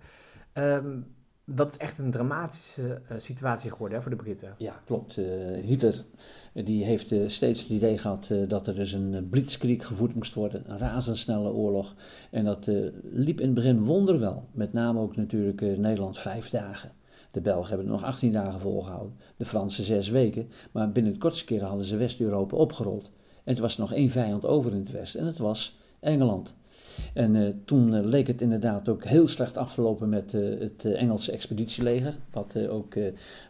Ehm, 0.52 0.98
dat 1.46 1.70
is 1.70 1.76
echt 1.76 1.98
een 1.98 2.10
dramatische 2.10 3.00
eh, 3.08 3.18
situatie 3.18 3.70
geworden 3.70 3.96
hè, 3.96 4.02
voor 4.02 4.10
de 4.16 4.22
Britten. 4.22 4.54
Ja, 4.58 4.80
klopt. 4.84 5.16
Eh, 5.16 5.24
Hitler 5.64 6.04
eh, 6.52 6.64
die 6.64 6.84
heeft 6.84 7.14
steeds 7.26 7.62
het 7.62 7.70
idee 7.70 7.98
gehad 7.98 8.30
eh, 8.30 8.48
dat 8.48 8.66
er 8.66 8.74
dus 8.74 8.92
een 8.92 9.28
blitzkrieg 9.30 9.86
gevoerd 9.86 10.14
moest 10.14 10.34
worden, 10.34 10.70
een 10.70 10.78
razendsnelle 10.78 11.50
oorlog. 11.50 11.94
En 12.30 12.44
dat 12.44 12.70
liep 13.02 13.40
in 13.40 13.46
het 13.46 13.54
begin 13.54 13.84
wonderwel. 13.84 14.48
Met 14.52 14.72
name 14.72 15.00
ook 15.00 15.16
natuurlijk 15.16 15.60
Nederland 15.60 16.18
vijf 16.18 16.50
dagen. 16.50 16.92
De 17.30 17.40
Belgen 17.40 17.68
hebben 17.68 17.86
er 17.86 17.92
nog 17.92 18.04
18 18.04 18.32
dagen 18.32 18.60
volgehouden, 18.60 19.16
de 19.36 19.44
Fransen 19.44 19.84
zes 19.84 20.08
weken. 20.08 20.48
Maar 20.72 20.92
binnen 20.92 21.12
de 21.12 21.18
kortste 21.18 21.44
keren 21.44 21.66
hadden 21.66 21.86
ze 21.86 21.96
West-Europa 21.96 22.56
opgerold. 22.56 23.10
En 23.44 23.52
het 23.52 23.58
was 23.58 23.76
nog 23.76 23.92
één 23.92 24.10
vijand 24.10 24.46
over 24.46 24.72
in 24.72 24.78
het 24.78 24.90
Westen 24.90 25.20
en 25.20 25.26
dat 25.26 25.38
was 25.38 25.78
Engeland. 26.00 26.56
En 27.14 27.36
eh, 27.36 27.52
toen 27.64 27.94
eh, 27.94 28.04
leek 28.04 28.26
het 28.26 28.40
inderdaad 28.40 28.88
ook 28.88 29.04
heel 29.04 29.28
slecht 29.28 29.56
af 29.56 29.74
te 29.74 29.82
lopen 29.82 30.08
met 30.08 30.34
eh, 30.34 30.42
het 30.60 30.84
Engelse 30.84 31.32
expeditieleger. 31.32 32.14
Wat 32.30 32.68
ook 32.68 32.94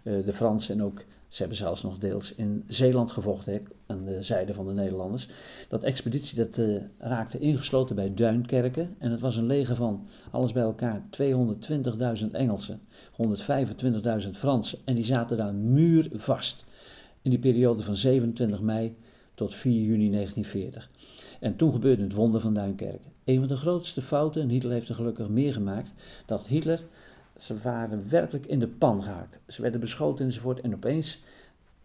de 0.03 0.33
Fransen 0.33 0.75
en 0.75 0.83
ook, 0.83 1.05
ze 1.29 1.39
hebben 1.39 1.57
zelfs 1.57 1.83
nog 1.83 1.99
deels 1.99 2.35
in 2.35 2.65
Zeeland 2.67 3.11
gevochten, 3.11 3.63
aan 3.87 4.05
de 4.05 4.23
zijde 4.23 4.55
van 4.55 4.67
de 4.67 4.73
Nederlanders. 4.73 5.29
Dat 5.69 5.83
expeditie 5.83 6.37
dat, 6.37 6.61
raakte 6.99 7.39
ingesloten 7.39 7.97
bij 7.97 8.15
Duinkerken. 8.15 8.95
En 8.99 9.11
het 9.11 9.21
was 9.21 9.37
een 9.37 9.47
leger 9.47 9.77
van 9.77 10.07
alles 10.31 10.53
bij 10.53 10.63
elkaar 10.63 11.03
220.000 12.23 12.31
Engelsen, 12.33 12.81
125.000 14.25 14.31
Fransen. 14.33 14.79
En 14.85 14.95
die 14.95 15.05
zaten 15.05 15.37
daar 15.37 15.55
muurvast 15.55 16.65
in 17.23 17.31
die 17.31 17.41
periode 17.41 17.83
van 17.83 17.97
27 17.97 18.61
mei 18.61 18.97
tot 19.37 19.55
4 19.55 19.73
juni 19.73 20.11
1940. 20.11 20.91
En 21.41 21.57
toen 21.57 21.73
gebeurde 21.73 22.03
het 22.03 22.13
wonder 22.13 22.41
van 22.41 22.55
Duinkerken. 22.55 23.13
Een 23.25 23.39
van 23.39 23.49
de 23.49 23.57
grootste 23.57 24.03
fouten, 24.03 24.43
en 24.43 24.49
Hitler 24.49 24.73
heeft 24.73 24.89
er 24.89 24.95
gelukkig 24.95 25.29
meer 25.29 25.53
gemaakt, 25.53 25.93
dat 26.27 26.47
Hitler, 26.47 26.85
ze 27.37 27.59
waren 27.59 28.09
werkelijk 28.09 28.47
in 28.47 28.59
de 28.59 28.69
pan 28.69 29.03
gehaakt. 29.03 29.41
Ze 29.47 29.63
werden 29.63 29.81
beschoten 29.81 30.25
enzovoort 30.25 30.61
en 30.61 30.75
opeens 30.75 31.21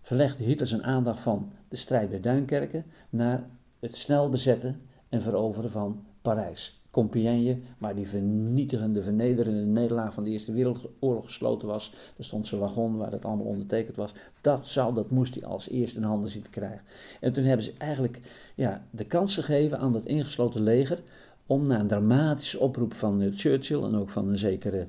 verlegde 0.01 0.43
Hitler 0.43 0.67
zijn 0.67 0.83
aandacht 0.83 1.19
van 1.19 1.51
de 1.67 1.75
strijd 1.75 2.09
bij 2.09 2.19
Duinkerken 2.19 2.85
naar 3.09 3.49
het 3.79 3.95
snel 3.95 4.29
bezetten 4.29 4.81
en 5.09 5.21
veroveren 5.21 5.71
van 5.71 6.05
Parijs. 6.21 6.80
Compiègne, 6.91 7.57
waar 7.77 7.95
die 7.95 8.07
vernietigende, 8.07 9.01
vernederende 9.01 9.65
nederlaag 9.65 10.13
van 10.13 10.23
de 10.23 10.29
Eerste 10.29 10.51
Wereldoorlog 10.51 11.25
gesloten 11.25 11.67
was. 11.67 11.91
Daar 11.91 12.25
stond 12.25 12.47
zijn 12.47 12.61
wagon 12.61 12.97
waar 12.97 13.11
het 13.11 13.25
allemaal 13.25 13.45
ondertekend 13.45 13.95
was. 13.95 14.13
Dat, 14.41 14.67
zou, 14.67 14.93
dat 14.93 15.09
moest 15.09 15.35
hij 15.35 15.45
als 15.45 15.69
eerste 15.69 15.99
in 15.99 16.05
handen 16.05 16.29
zien 16.29 16.41
te 16.41 16.49
krijgen. 16.49 16.81
En 17.19 17.31
toen 17.31 17.43
hebben 17.43 17.65
ze 17.65 17.73
eigenlijk 17.77 18.19
ja, 18.55 18.85
de 18.89 19.05
kans 19.05 19.35
gegeven 19.35 19.79
aan 19.79 19.91
dat 19.91 20.05
ingesloten 20.05 20.61
leger 20.61 21.03
om 21.45 21.67
na 21.67 21.79
een 21.79 21.87
dramatische 21.87 22.59
oproep 22.59 22.93
van 22.93 23.21
uh, 23.21 23.31
Churchill 23.35 23.83
en 23.83 23.95
ook 23.95 24.09
van 24.09 24.27
een 24.27 24.37
zekere 24.37 24.87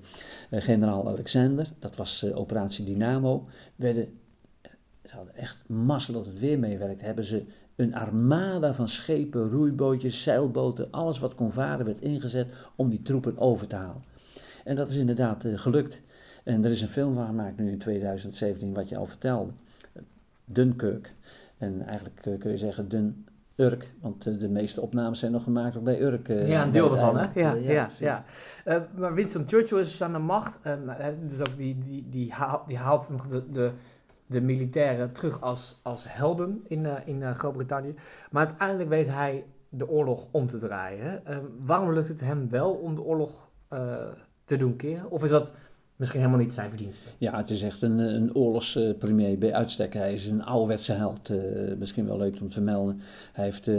uh, 0.51 0.61
generaal 0.61 1.09
Alexander, 1.09 1.73
dat 1.79 1.97
was 1.97 2.23
uh, 2.25 2.39
operatie 2.39 2.85
Dynamo, 2.85 3.47
werden, 3.77 4.09
ze 5.13 5.19
hadden 5.19 5.37
echt 5.37 5.69
massa 5.69 6.13
dat 6.13 6.27
het 6.27 6.39
weer 6.39 6.59
meewerkte, 6.59 7.05
hebben 7.05 7.25
ze 7.25 7.45
een 7.77 7.95
armada 7.95 8.75
van 8.75 8.89
schepen, 8.89 9.51
roeibootjes, 9.51 10.23
zeilboten, 10.23 10.89
alles 10.91 11.19
wat 11.19 11.35
kon 11.35 11.53
varen 11.53 11.87
werd 11.87 12.01
ingezet 12.01 12.53
om 12.77 12.89
die 12.89 13.03
troepen 13.03 13.39
over 13.39 13.67
te 13.67 13.77
halen. 13.77 14.03
En 14.65 14.77
dat 14.77 14.91
is 14.91 14.97
inderdaad 14.97 15.47
gelukt. 15.55 16.01
En 16.45 16.65
er 16.65 16.71
is 16.71 16.83
een 16.83 16.89
film 16.89 17.15
van 17.15 17.27
gemaakt 17.27 17.59
nu 17.59 17.71
in 17.71 17.79
2017, 17.79 18.75
wat 18.75 18.89
je 18.89 18.97
al 18.97 19.07
vertelde. 19.07 19.53
Dunkirk. 20.45 21.15
En 21.59 21.87
eigenlijk 21.87 22.21
kun 22.39 22.51
je 22.51 22.59
zeggen 22.59 22.89
Dun 22.89 23.27
Urk, 23.57 23.93
want 24.01 24.41
de 24.41 24.49
meeste 24.49 24.81
opnames 24.81 25.19
zijn 25.19 25.33
nog 25.33 25.43
gemaakt 25.43 25.77
ook 25.77 25.85
bij 25.85 26.01
Urk. 26.01 26.29
ja, 26.29 26.63
een 26.63 26.71
deel 26.71 26.91
ervan, 26.91 27.19
hè? 27.19 27.27
Ja, 27.35 27.53
ja, 27.53 27.73
ja. 27.73 27.89
ja. 27.99 28.25
Uh, 28.65 28.83
maar 28.97 29.15
Winston 29.15 29.49
Churchill 29.49 29.79
is 29.79 29.89
dus 29.89 30.03
aan 30.03 30.13
de 30.13 30.19
macht. 30.19 30.59
Uh, 30.67 31.07
dus 31.27 31.41
ook 31.41 31.57
die, 31.57 31.79
die, 31.79 32.09
die, 32.09 32.33
haalt, 32.33 32.67
die 32.67 32.77
haalt 32.77 33.09
nog 33.09 33.27
de, 33.27 33.51
de, 33.51 33.71
de 34.33 34.41
militairen 34.41 35.13
terug 35.13 35.41
als, 35.41 35.81
als 35.83 36.05
helden 36.09 36.65
in, 36.69 36.85
uh, 36.85 36.97
in 37.05 37.35
Groot-Brittannië. 37.35 37.95
Maar 38.31 38.47
uiteindelijk 38.47 38.89
weet 38.89 39.09
hij 39.09 39.45
de 39.69 39.89
oorlog 39.89 40.27
om 40.31 40.47
te 40.47 40.59
draaien. 40.59 41.23
waarom 41.65 41.93
lukt 41.93 42.09
het 42.09 42.21
hem 42.21 42.49
wel 42.51 42.73
om 42.73 42.95
de 42.95 43.03
oorlog 43.03 43.49
te 44.45 44.57
doen 44.57 44.77
keren? 44.77 45.11
Of 45.11 45.25
is 45.25 45.31
dat 45.31 45.53
misschien 45.97 46.21
helemaal 46.21 46.43
niet 46.43 46.53
zijn 46.53 46.69
verdienste. 46.69 47.09
Ja, 47.19 47.37
het 47.37 47.51
is 47.51 47.63
echt 47.63 47.83
een, 47.83 47.99
een 47.99 48.35
oorlogspremier 48.35 49.39
bij 49.39 49.55
uitstek. 49.55 49.95
Hij 49.95 50.13
is 50.13 50.27
een 50.27 50.45
ouderwetse 50.45 50.93
held. 50.93 51.31
Misschien 51.79 52.07
wel 52.07 52.17
leuk 52.17 52.41
om 52.41 52.47
te 52.47 52.53
vermelden. 52.53 53.01
Hij 53.33 53.45
heeft 53.45 53.71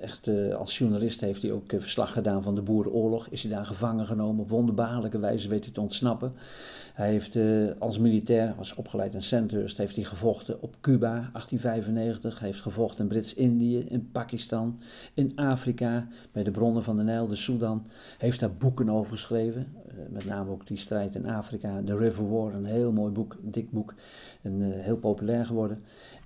echt 0.00 0.28
als 0.54 0.78
journalist 0.78 1.20
heeft 1.20 1.42
hij 1.42 1.52
ook 1.52 1.64
verslag 1.68 2.12
gedaan 2.12 2.42
van 2.42 2.54
de 2.54 2.62
Boerenoorlog. 2.62 3.26
Is 3.28 3.42
hij 3.42 3.52
daar 3.52 3.66
gevangen 3.66 4.06
genomen. 4.06 4.42
Op 4.42 4.50
wonderbaarlijke 4.50 5.18
wijze 5.18 5.48
weet 5.48 5.64
hij 5.64 5.72
te 5.72 5.80
ontsnappen. 5.80 6.32
Hij 7.00 7.10
heeft 7.10 7.38
als 7.78 7.98
militair, 7.98 8.54
was 8.56 8.74
opgeleid 8.74 9.14
in 9.14 9.22
Sandhurst, 9.22 9.78
heeft 9.78 9.96
hij 9.96 10.04
gevochten 10.04 10.62
op 10.62 10.76
Cuba, 10.80 11.10
1895. 11.10 12.38
Hij 12.38 12.48
heeft 12.48 12.60
gevochten 12.60 13.02
in 13.02 13.08
Brits-Indië, 13.08 13.78
in 13.78 14.10
Pakistan, 14.10 14.80
in 15.14 15.36
Afrika, 15.36 16.08
bij 16.32 16.42
de 16.42 16.50
bronnen 16.50 16.82
van 16.82 16.96
de 16.96 17.02
Nijl, 17.02 17.26
de 17.26 17.36
Sudan. 17.36 17.86
Heeft 18.18 18.40
daar 18.40 18.54
boeken 18.54 18.90
over 18.90 19.12
geschreven. 19.12 19.66
met 20.10 20.24
name 20.24 20.50
ook 20.50 20.66
die 20.66 20.76
strijd 20.76 21.14
in 21.14 21.26
Afrika, 21.26 21.82
The 21.84 21.96
River 21.96 22.30
War, 22.30 22.54
een 22.54 22.64
heel 22.64 22.92
mooi 22.92 23.12
boek, 23.12 23.36
een 23.44 23.50
dik 23.50 23.70
boek. 23.70 23.94
En 24.42 24.62
heel 24.62 24.96
populair 24.96 25.46
geworden. 25.46 25.82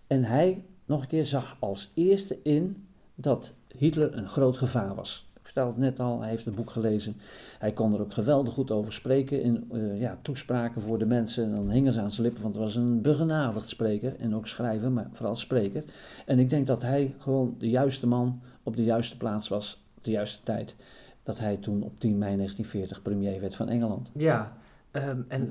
En 0.06 0.24
hij, 0.24 0.64
nog 0.84 1.00
een 1.00 1.08
keer, 1.08 1.24
zag 1.24 1.56
als 1.60 1.90
eerste 1.94 2.38
in 2.42 2.86
dat 3.14 3.54
Hitler 3.76 4.16
een 4.16 4.28
groot 4.28 4.56
gevaar 4.56 4.94
was. 4.94 5.28
Ik 5.54 5.60
vertel 5.60 5.82
het 5.82 5.96
net 5.96 6.06
al, 6.06 6.20
hij 6.20 6.30
heeft 6.30 6.44
het 6.44 6.54
boek 6.54 6.70
gelezen. 6.70 7.16
Hij 7.58 7.72
kon 7.72 7.94
er 7.94 8.00
ook 8.00 8.12
geweldig 8.12 8.54
goed 8.54 8.70
over 8.70 8.92
spreken 8.92 9.42
in 9.42 9.68
uh, 9.72 10.00
ja, 10.00 10.18
toespraken 10.22 10.82
voor 10.82 10.98
de 10.98 11.06
mensen. 11.06 11.44
En 11.44 11.50
dan 11.50 11.70
hingen 11.70 11.92
ze 11.92 12.00
aan 12.00 12.10
zijn 12.10 12.26
lippen, 12.26 12.42
want 12.42 12.54
het 12.54 12.64
was 12.64 12.76
een 12.76 13.02
begenadigd 13.02 13.68
spreker. 13.68 14.16
En 14.18 14.34
ook 14.34 14.46
schrijver, 14.46 14.92
maar 14.92 15.08
vooral 15.12 15.36
spreker. 15.36 15.84
En 16.26 16.38
ik 16.38 16.50
denk 16.50 16.66
dat 16.66 16.82
hij 16.82 17.14
gewoon 17.18 17.54
de 17.58 17.68
juiste 17.68 18.06
man 18.06 18.40
op 18.62 18.76
de 18.76 18.84
juiste 18.84 19.16
plaats 19.16 19.48
was, 19.48 19.84
op 19.96 20.04
de 20.04 20.10
juiste 20.10 20.42
tijd. 20.42 20.76
Dat 21.22 21.38
hij 21.38 21.56
toen 21.56 21.82
op 21.82 21.98
10 21.98 22.18
mei 22.18 22.36
1940 22.36 23.02
premier 23.02 23.40
werd 23.40 23.56
van 23.56 23.68
Engeland. 23.68 24.10
Ja, 24.14 24.56
Um, 24.96 25.24
en, 25.28 25.50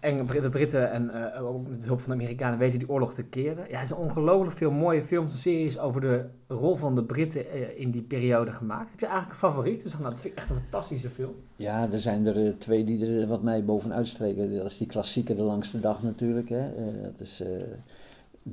en, 0.00 0.26
de 0.26 0.48
Britten 0.48 0.90
en 0.90 1.10
uh, 1.36 1.46
ook 1.46 1.68
met 1.68 1.84
hulp 1.84 2.00
van 2.00 2.16
de 2.16 2.22
Amerikanen 2.22 2.58
weten 2.58 2.78
die 2.78 2.88
oorlog 2.88 3.14
te 3.14 3.22
keren. 3.22 3.64
Ja, 3.68 3.80
er 3.80 3.86
zijn 3.86 4.00
ongelooflijk 4.00 4.56
veel 4.56 4.70
mooie 4.70 5.02
films 5.02 5.32
en 5.32 5.38
series 5.38 5.78
over 5.78 6.00
de 6.00 6.26
rol 6.48 6.76
van 6.76 6.94
de 6.94 7.04
Britten 7.04 7.46
uh, 7.56 7.80
in 7.80 7.90
die 7.90 8.02
periode 8.02 8.50
gemaakt. 8.50 8.90
Heb 8.90 9.00
je 9.00 9.06
eigenlijk 9.06 9.34
een 9.34 9.48
favoriet? 9.48 9.82
Dus, 9.82 9.92
nou, 9.92 10.10
dat 10.10 10.20
vind 10.20 10.32
ik 10.32 10.38
echt 10.38 10.50
een 10.50 10.56
fantastische 10.56 11.10
film. 11.10 11.34
Ja, 11.56 11.90
er 11.92 11.98
zijn 11.98 12.26
er 12.26 12.36
uh, 12.36 12.48
twee 12.58 12.84
die 12.84 13.20
er 13.20 13.26
wat 13.26 13.42
mij 13.42 13.64
bovenuit 13.64 14.08
streken. 14.08 14.56
Dat 14.56 14.66
is 14.66 14.78
die 14.78 14.86
klassieke 14.86 15.34
De 15.34 15.42
Langste 15.42 15.80
Dag 15.80 16.02
natuurlijk. 16.02 16.48
Hè. 16.48 16.70
dat 17.02 17.20
is 17.20 17.42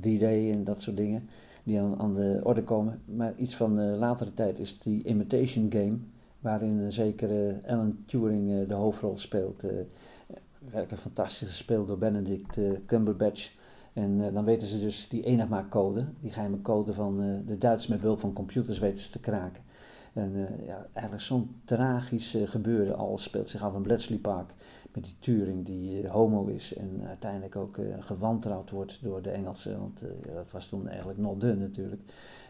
D-Day 0.00 0.52
en 0.52 0.64
dat 0.64 0.82
soort 0.82 0.96
dingen 0.96 1.28
die 1.62 1.80
aan, 1.80 2.00
aan, 2.00 2.14
de 2.14 2.40
orde 2.42 2.62
komen. 2.62 3.00
Maar 3.04 3.32
iets 3.36 3.56
van 3.56 3.96
latere 3.96 4.34
tijd 4.34 4.58
is 4.58 4.78
die 4.78 5.04
Imitation 5.04 5.72
Game 5.72 5.98
waarin 6.42 6.78
een 6.78 6.92
zekere 6.92 7.60
Alan 7.66 7.98
Turing 8.06 8.50
uh, 8.50 8.68
de 8.68 8.74
hoofdrol 8.74 9.18
speelt. 9.18 9.64
Uh, 9.64 9.70
werkelijk 10.70 11.02
fantastisch 11.02 11.48
gespeeld 11.48 11.88
door 11.88 11.98
Benedict 11.98 12.56
uh, 12.56 12.78
Cumberbatch. 12.86 13.52
En 13.92 14.32
dan 14.34 14.44
weten 14.44 14.66
ze 14.66 14.78
dus 14.78 15.08
die 15.08 15.22
Enigma-code, 15.22 16.06
die 16.20 16.30
geheime 16.30 16.62
code 16.62 16.92
van 16.92 17.42
de 17.46 17.58
Duitsers 17.58 17.86
met 17.86 18.00
behulp 18.00 18.20
van 18.20 18.32
computers 18.32 18.78
weten 18.78 18.98
ze 18.98 19.10
te 19.10 19.20
kraken. 19.20 19.62
En 20.12 20.48
ja, 20.66 20.86
eigenlijk 20.92 21.24
zo'n 21.24 21.60
tragisch 21.64 22.36
gebeuren. 22.44 22.96
Alles 22.96 23.22
speelt 23.22 23.48
zich 23.48 23.62
af 23.62 23.74
in 23.74 23.82
Bletchley 23.82 24.18
Park 24.18 24.50
met 24.92 25.04
die 25.04 25.14
Turing 25.18 25.66
die 25.66 26.08
homo 26.08 26.46
is 26.46 26.74
en 26.74 27.02
uiteindelijk 27.06 27.56
ook 27.56 27.78
gewantrouwd 27.98 28.70
wordt 28.70 28.98
door 29.02 29.22
de 29.22 29.30
Engelsen. 29.30 29.78
Want 29.78 30.04
dat 30.34 30.50
was 30.50 30.68
toen 30.68 30.88
eigenlijk 30.88 31.18
nog 31.18 31.36
dun 31.36 31.58
natuurlijk. 31.58 32.02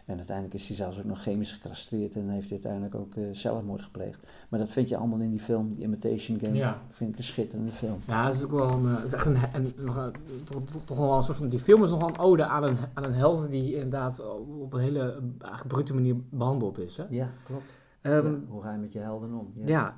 En 0.05 0.17
uiteindelijk 0.17 0.55
is 0.55 0.67
hij 0.67 0.75
zelfs 0.75 0.97
ook 0.97 1.03
nog 1.03 1.21
chemisch 1.21 1.51
gecastreerd 1.53 2.15
en 2.15 2.29
heeft 2.29 2.49
hij 2.49 2.59
uiteindelijk 2.63 2.95
ook 2.95 3.15
uh, 3.15 3.27
zelfmoord 3.31 3.81
gepleegd. 3.81 4.27
Maar 4.49 4.59
dat 4.59 4.69
vind 4.69 4.89
je 4.89 4.97
allemaal 4.97 5.19
in 5.19 5.29
die 5.29 5.39
film, 5.39 5.69
die 5.69 5.83
Imitation 5.83 6.39
Game. 6.41 6.55
Ja. 6.55 6.81
Vind 6.89 7.09
ik 7.09 7.17
een 7.17 7.23
schitterende 7.23 7.71
film. 7.71 7.99
Ja, 8.07 8.25
het 8.25 8.35
is 8.35 8.43
ook 8.43 8.51
wel 8.51 8.71
een, 8.71 8.85
het 8.85 9.03
is 9.03 9.13
echt 9.13 9.25
een, 9.25 9.37
een, 9.53 9.73
een 9.77 10.13
toch, 10.43 10.83
toch 10.85 10.97
wel 10.97 11.17
een 11.17 11.23
soort 11.23 11.37
van, 11.37 11.49
die 11.49 11.59
film 11.59 11.83
is 11.83 11.89
nog 11.89 11.99
wel 11.99 12.09
een 12.09 12.17
ode 12.17 12.45
aan 12.45 12.63
een, 12.63 12.77
aan 12.93 13.03
een 13.03 13.13
held 13.13 13.51
die 13.51 13.73
inderdaad 13.73 14.25
op 14.61 14.73
een 14.73 14.79
hele 14.79 15.21
eigenlijk 15.39 15.67
brute 15.67 15.93
manier 15.93 16.15
behandeld 16.29 16.79
is. 16.79 16.97
Hè? 16.97 17.03
Ja, 17.09 17.29
klopt. 17.45 17.75
Um, 18.01 18.45
hoe 18.49 18.61
ga 18.61 18.71
je 18.71 18.77
met 18.77 18.93
je 18.93 18.99
helden 18.99 19.33
om? 19.33 19.53
Ja. 19.55 19.67
ja. 19.67 19.97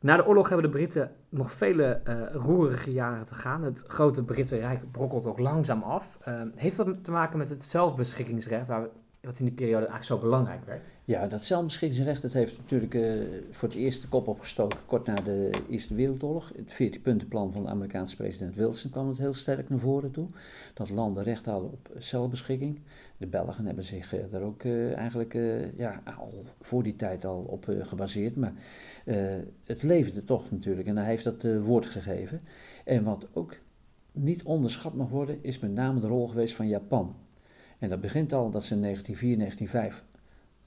Na 0.00 0.16
de 0.16 0.26
oorlog 0.26 0.48
hebben 0.48 0.66
de 0.70 0.76
Britten 0.76 1.10
nog 1.28 1.52
vele 1.52 2.00
uh, 2.08 2.14
roerige 2.32 2.92
jaren 2.92 3.26
te 3.26 3.34
gaan. 3.34 3.62
Het 3.62 3.84
grote 3.86 4.22
Britse 4.22 4.56
Rijk 4.56 4.90
brokkelt 4.90 5.26
ook 5.26 5.38
langzaam 5.38 5.82
af. 5.82 6.18
Uh, 6.28 6.42
heeft 6.54 6.76
dat 6.76 7.04
te 7.04 7.10
maken 7.10 7.38
met 7.38 7.48
het 7.48 7.62
zelfbeschikkingsrecht, 7.62 8.66
waar 8.66 8.82
we 8.82 8.88
wat 9.24 9.38
in 9.38 9.44
die 9.44 9.54
periode 9.54 9.86
eigenlijk 9.86 10.04
zo 10.04 10.18
belangrijk 10.18 10.64
werd. 10.64 10.88
Ja, 11.04 11.26
dat 11.26 11.44
zelfbeschikkingsrecht 11.44 12.22
dat 12.22 12.32
heeft 12.32 12.58
natuurlijk 12.58 12.94
uh, 12.94 13.22
voor 13.50 13.68
het 13.68 13.76
eerst 13.76 14.02
de 14.02 14.08
kop 14.08 14.28
opgestoken 14.28 14.78
kort 14.86 15.06
na 15.06 15.14
de 15.14 15.50
Eerste 15.68 15.94
Wereldoorlog. 15.94 16.52
Het 16.56 16.72
14-puntenplan 16.72 17.52
van 17.52 17.62
de 17.62 17.68
Amerikaanse 17.68 18.16
president 18.16 18.54
Wilson 18.54 18.90
kwam 18.90 19.08
het 19.08 19.18
heel 19.18 19.32
sterk 19.32 19.68
naar 19.68 19.78
voren 19.78 20.10
toe. 20.10 20.28
Dat 20.74 20.90
landen 20.90 21.22
recht 21.22 21.46
hadden 21.46 21.70
op 21.70 21.90
zelfbeschikking. 21.98 22.80
De 23.16 23.26
Belgen 23.26 23.66
hebben 23.66 23.84
zich 23.84 24.14
uh, 24.14 24.20
daar 24.30 24.42
ook 24.42 24.62
uh, 24.62 24.96
eigenlijk 24.96 25.32
ja, 25.76 26.02
al 26.18 26.42
voor 26.60 26.82
die 26.82 26.96
tijd 26.96 27.24
al 27.24 27.40
op 27.40 27.66
gebaseerd. 27.80 28.36
Maar 28.36 28.52
het 29.64 29.82
leefde 29.82 30.24
toch 30.24 30.50
natuurlijk 30.50 30.88
en 30.88 30.96
hij 30.96 31.06
heeft 31.06 31.24
dat 31.24 31.46
woord 31.62 31.86
gegeven. 31.86 32.40
En 32.84 33.04
wat 33.04 33.28
ook 33.32 33.56
niet 34.12 34.42
onderschat 34.42 34.94
mag 34.94 35.08
worden, 35.08 35.38
is 35.42 35.58
met 35.58 35.72
name 35.72 36.00
de 36.00 36.06
rol 36.06 36.28
geweest 36.28 36.54
van 36.54 36.68
Japan. 36.68 37.14
En 37.84 37.90
dat 37.90 38.00
begint 38.00 38.32
al 38.32 38.50
dat 38.50 38.64
ze 38.64 38.74
in 38.74 38.80
1904, 38.80 39.38
1905 39.38 40.04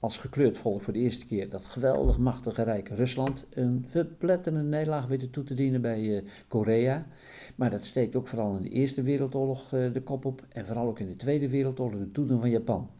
als 0.00 0.16
gekleurd 0.16 0.58
volk 0.58 0.82
voor 0.82 0.92
de 0.92 0.98
eerste 0.98 1.26
keer 1.26 1.48
dat 1.48 1.62
geweldig 1.62 2.18
machtige 2.18 2.62
rijk 2.62 2.88
Rusland 2.88 3.44
een 3.50 3.84
verpletterende 3.86 4.64
nederlaag 4.64 5.06
weten 5.06 5.30
toe 5.30 5.44
te 5.44 5.54
dienen 5.54 5.80
bij 5.80 6.00
uh, 6.00 6.22
Korea. 6.48 7.06
Maar 7.54 7.70
dat 7.70 7.84
steekt 7.84 8.16
ook 8.16 8.28
vooral 8.28 8.56
in 8.56 8.62
de 8.62 8.68
Eerste 8.68 9.02
Wereldoorlog 9.02 9.72
uh, 9.72 9.92
de 9.92 10.02
kop 10.02 10.24
op 10.24 10.46
en 10.48 10.66
vooral 10.66 10.86
ook 10.86 10.98
in 10.98 11.06
de 11.06 11.16
Tweede 11.16 11.48
Wereldoorlog 11.48 11.98
de 11.98 12.10
toedoen 12.10 12.40
van 12.40 12.50
Japan. 12.50 12.90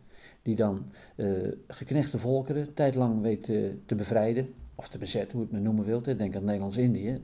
Die 0.43 0.57
dan 0.57 0.87
uh, 1.17 1.53
geknechte 1.69 2.19
volkeren 2.19 2.75
tijdlang 2.75 3.21
weet 3.21 3.45
te 3.87 3.95
bevrijden, 3.97 4.55
of 4.75 4.89
te 4.89 4.99
bezetten, 4.99 5.39
hoe 5.39 5.41
je 5.41 5.45
het 5.45 5.53
maar 5.53 5.73
noemen 5.73 5.85
wilt. 5.85 6.19
Denk 6.19 6.37
aan 6.37 6.45
Nederlands-Indië 6.45 7.21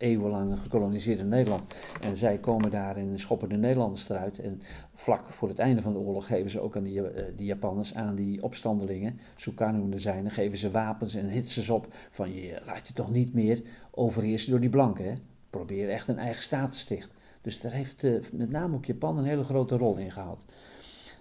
eeuwenlang 0.00 0.58
gekoloniseerd 0.58 1.18
in 1.18 1.28
Nederland. 1.28 1.74
En 2.00 2.16
zij 2.16 2.38
komen 2.38 2.70
daar 2.70 2.96
en 2.96 3.18
schoppen 3.18 3.48
de 3.48 3.56
Nederlanders 3.56 4.08
eruit. 4.08 4.38
En 4.38 4.60
vlak 4.94 5.28
voor 5.28 5.48
het 5.48 5.58
einde 5.58 5.82
van 5.82 5.92
de 5.92 5.98
oorlog 5.98 6.26
geven 6.26 6.50
ze 6.50 6.60
ook 6.60 6.76
aan 6.76 6.82
die, 6.82 7.02
die 7.36 7.46
Japanners, 7.46 7.94
aan 7.94 8.14
die 8.14 8.42
opstandelingen, 8.42 9.18
Sukarno 9.36 9.88
de 9.88 9.98
zijne, 9.98 10.30
geven 10.30 10.58
ze 10.58 10.70
wapens 10.70 11.14
en 11.14 11.28
hitsen 11.28 11.74
op 11.74 11.86
van 12.10 12.34
je 12.34 12.62
laat 12.66 12.88
je 12.88 12.92
toch 12.92 13.10
niet 13.10 13.34
meer 13.34 13.62
overheersen 13.90 14.50
door 14.50 14.60
die 14.60 14.68
blanken. 14.70 15.04
Hè? 15.04 15.14
Probeer 15.50 15.88
echt 15.88 16.08
een 16.08 16.18
eigen 16.18 16.42
staat 16.42 16.72
te 16.72 16.78
stichten. 16.78 17.18
Dus 17.42 17.60
daar 17.60 17.72
heeft 17.72 18.02
uh, 18.02 18.20
met 18.32 18.50
name 18.50 18.74
ook 18.74 18.84
Japan 18.84 19.18
een 19.18 19.24
hele 19.24 19.44
grote 19.44 19.76
rol 19.76 19.96
in 19.96 20.10
gehad. 20.10 20.44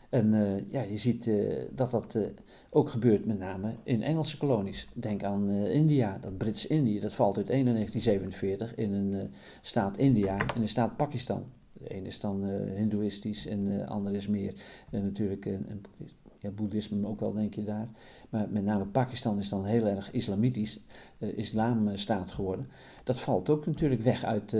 En 0.09 0.33
uh, 0.33 0.71
ja, 0.71 0.81
je 0.81 0.97
ziet 0.97 1.25
uh, 1.25 1.61
dat 1.75 1.91
dat 1.91 2.15
uh, 2.15 2.27
ook 2.69 2.89
gebeurt 2.89 3.25
met 3.25 3.39
name 3.39 3.75
in 3.83 4.03
Engelse 4.03 4.37
kolonies. 4.37 4.87
Denk 4.93 5.23
aan 5.23 5.49
India, 5.49 6.17
dat 6.21 6.37
Brits-Indië, 6.37 6.99
dat 6.99 7.13
valt 7.13 7.37
uit 7.37 7.47
1947 7.47 8.75
in 8.75 8.93
een 8.93 9.31
staat 9.61 9.97
India 9.97 10.37
en 10.55 10.61
een 10.61 10.67
staat 10.67 10.97
Pakistan. 10.97 11.43
De 11.73 11.89
ene 11.89 12.07
is 12.07 12.19
dan 12.19 12.43
hindoeïstisch 12.75 13.45
en 13.45 13.65
de 13.65 13.87
andere 13.87 14.15
is 14.15 14.27
meer 14.27 14.53
natuurlijk 14.91 15.45
een, 15.45 15.81
Ja, 16.41 16.49
boeddhisme 16.49 17.07
ook 17.07 17.19
wel, 17.19 17.33
denk 17.33 17.53
je 17.53 17.63
daar. 17.63 17.89
Maar 18.29 18.49
met 18.49 18.63
name 18.63 18.85
Pakistan 18.85 19.37
is 19.37 19.49
dan 19.49 19.65
heel 19.65 19.85
erg 19.85 20.11
islamitisch, 20.11 20.79
uh, 21.17 21.37
islamstaat 21.37 22.31
geworden. 22.31 22.67
Dat 23.03 23.19
valt 23.19 23.49
ook 23.49 23.65
natuurlijk 23.65 24.01
weg 24.01 24.23
uit, 24.23 24.55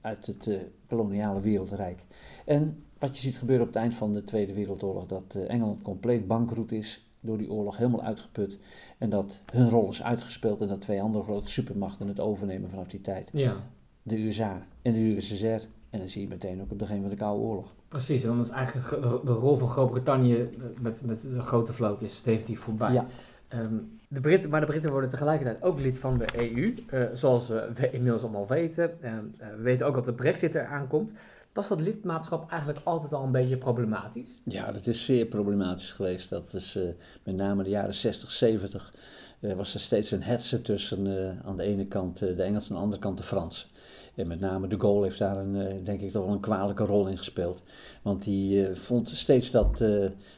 uit 0.00 0.26
het 0.26 0.58
koloniale 0.86 1.40
wereldrijk. 1.40 2.04
En 2.44 2.84
wat 3.04 3.16
je 3.16 3.22
ziet 3.22 3.38
gebeuren 3.38 3.66
op 3.66 3.72
het 3.72 3.82
eind 3.82 3.94
van 3.94 4.12
de 4.12 4.24
Tweede 4.24 4.54
Wereldoorlog, 4.54 5.06
dat 5.06 5.38
Engeland 5.48 5.82
compleet 5.82 6.26
bankroet 6.26 6.72
is, 6.72 7.06
door 7.20 7.38
die 7.38 7.50
oorlog 7.50 7.76
helemaal 7.76 8.02
uitgeput. 8.02 8.58
En 8.98 9.10
dat 9.10 9.42
hun 9.52 9.68
rol 9.68 9.88
is 9.88 10.02
uitgespeeld 10.02 10.60
en 10.60 10.68
dat 10.68 10.80
twee 10.80 11.02
andere 11.02 11.24
grote 11.24 11.50
supermachten 11.50 12.08
het 12.08 12.20
overnemen 12.20 12.70
vanaf 12.70 12.86
die 12.86 13.00
tijd. 13.00 13.28
Ja. 13.32 13.56
De 14.02 14.24
USA 14.24 14.66
en 14.82 14.92
de 14.92 14.98
USSR. 14.98 15.66
En 15.90 15.98
dan 15.98 16.08
zie 16.08 16.22
je 16.22 16.28
meteen 16.28 16.62
ook 16.62 16.68
het 16.68 16.78
begin 16.78 17.00
van 17.00 17.10
de 17.10 17.16
Koude 17.16 17.42
Oorlog. 17.42 17.74
Precies, 17.88 18.22
en 18.22 18.28
dan 18.28 18.40
is 18.40 18.48
eigenlijk 18.48 19.02
de 19.26 19.32
rol 19.32 19.56
van 19.56 19.68
Groot-Brittannië 19.68 20.50
met, 20.80 21.02
met 21.04 21.20
de 21.20 21.40
grote 21.40 21.72
vloot 21.72 22.02
is 22.02 22.22
definitief 22.22 22.60
voorbij. 22.60 22.92
Ja. 22.92 23.06
Um, 23.48 23.98
de 24.08 24.20
Britten, 24.20 24.50
maar 24.50 24.60
de 24.60 24.66
Britten 24.66 24.90
worden 24.90 25.10
tegelijkertijd 25.10 25.62
ook 25.62 25.80
lid 25.80 25.98
van 25.98 26.18
de 26.18 26.26
EU, 26.36 26.74
uh, 26.92 27.04
zoals 27.12 27.50
uh, 27.50 27.62
we 27.70 27.90
inmiddels 27.90 28.22
allemaal 28.22 28.46
weten. 28.46 28.90
Uh, 29.00 29.12
we 29.56 29.62
weten 29.62 29.86
ook 29.86 29.94
dat 29.94 30.04
de 30.04 30.12
brexit 30.12 30.54
eraan 30.54 30.86
komt. 30.86 31.12
Was 31.54 31.68
dat 31.68 31.80
lidmaatschap 31.80 32.50
eigenlijk 32.50 32.80
altijd 32.84 33.12
al 33.12 33.24
een 33.24 33.32
beetje 33.32 33.56
problematisch? 33.56 34.28
Ja, 34.44 34.72
dat 34.72 34.86
is 34.86 35.04
zeer 35.04 35.26
problematisch 35.26 35.92
geweest. 35.92 36.30
Dat 36.30 36.54
is 36.54 36.78
met 37.22 37.36
name 37.36 37.62
de 37.62 37.70
jaren 37.70 37.94
60, 37.94 38.30
70 38.30 38.92
was 39.40 39.74
er 39.74 39.80
steeds 39.80 40.10
een 40.10 40.22
hetze 40.22 40.62
tussen 40.62 41.06
aan 41.44 41.56
de 41.56 41.62
ene 41.62 41.86
kant 41.86 42.18
de 42.18 42.42
Engelsen 42.42 42.70
en 42.70 42.74
aan 42.74 42.78
de 42.78 42.84
andere 42.84 43.00
kant 43.00 43.18
de 43.18 43.24
Fransen. 43.24 43.68
En 44.14 44.26
met 44.26 44.40
name 44.40 44.66
de 44.66 44.80
Gaulle 44.80 45.02
heeft 45.02 45.18
daar 45.18 45.36
een, 45.36 45.84
denk 45.84 46.00
ik 46.00 46.10
toch 46.10 46.24
wel 46.24 46.34
een 46.34 46.40
kwalijke 46.40 46.84
rol 46.84 47.06
in 47.06 47.16
gespeeld. 47.16 47.62
Want 48.02 48.22
die 48.22 48.74
vond 48.74 49.08
steeds 49.08 49.50
dat 49.50 49.84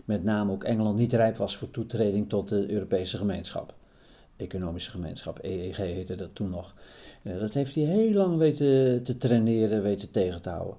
met 0.05 0.25
name 0.25 0.53
ook 0.53 0.65
Engeland 0.65 0.99
niet 0.99 1.13
rijp 1.13 1.37
was 1.37 1.57
voor 1.57 1.71
toetreding 1.71 2.29
tot 2.29 2.49
de 2.49 2.73
Europese 2.73 3.17
gemeenschap. 3.17 3.75
Economische 4.37 4.91
gemeenschap, 4.91 5.39
EEG 5.43 5.77
heette 5.77 6.15
dat 6.15 6.35
toen 6.35 6.51
nog. 6.51 6.75
Dat 7.23 7.55
heeft 7.55 7.75
hij 7.75 7.85
heel 7.85 8.13
lang 8.13 8.37
weten 8.37 9.03
te 9.03 9.19
traineren, 9.19 9.83
weten 9.83 10.11
tegen 10.11 10.43
te 10.43 10.49
houden. 10.49 10.77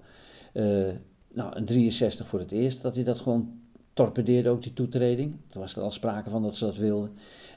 Nou, 1.34 1.56
in 1.56 1.66
63 1.66 2.28
voor 2.28 2.40
het 2.40 2.52
eerst 2.52 2.82
dat 2.82 2.96
hij 2.96 3.04
dat 3.04 3.20
gewoon 3.20 3.60
torpedeerde, 3.98 4.50
ook 4.50 4.64
die 4.64 4.74
toetreding. 4.74 5.36
Toen 5.48 5.62
was 5.62 5.76
er 5.76 5.82
al 5.82 5.92
sprake 5.92 6.30
van 6.30 6.42
dat 6.42 6.56
ze 6.56 6.66
dat 6.66 6.78
wilden. 6.78 7.12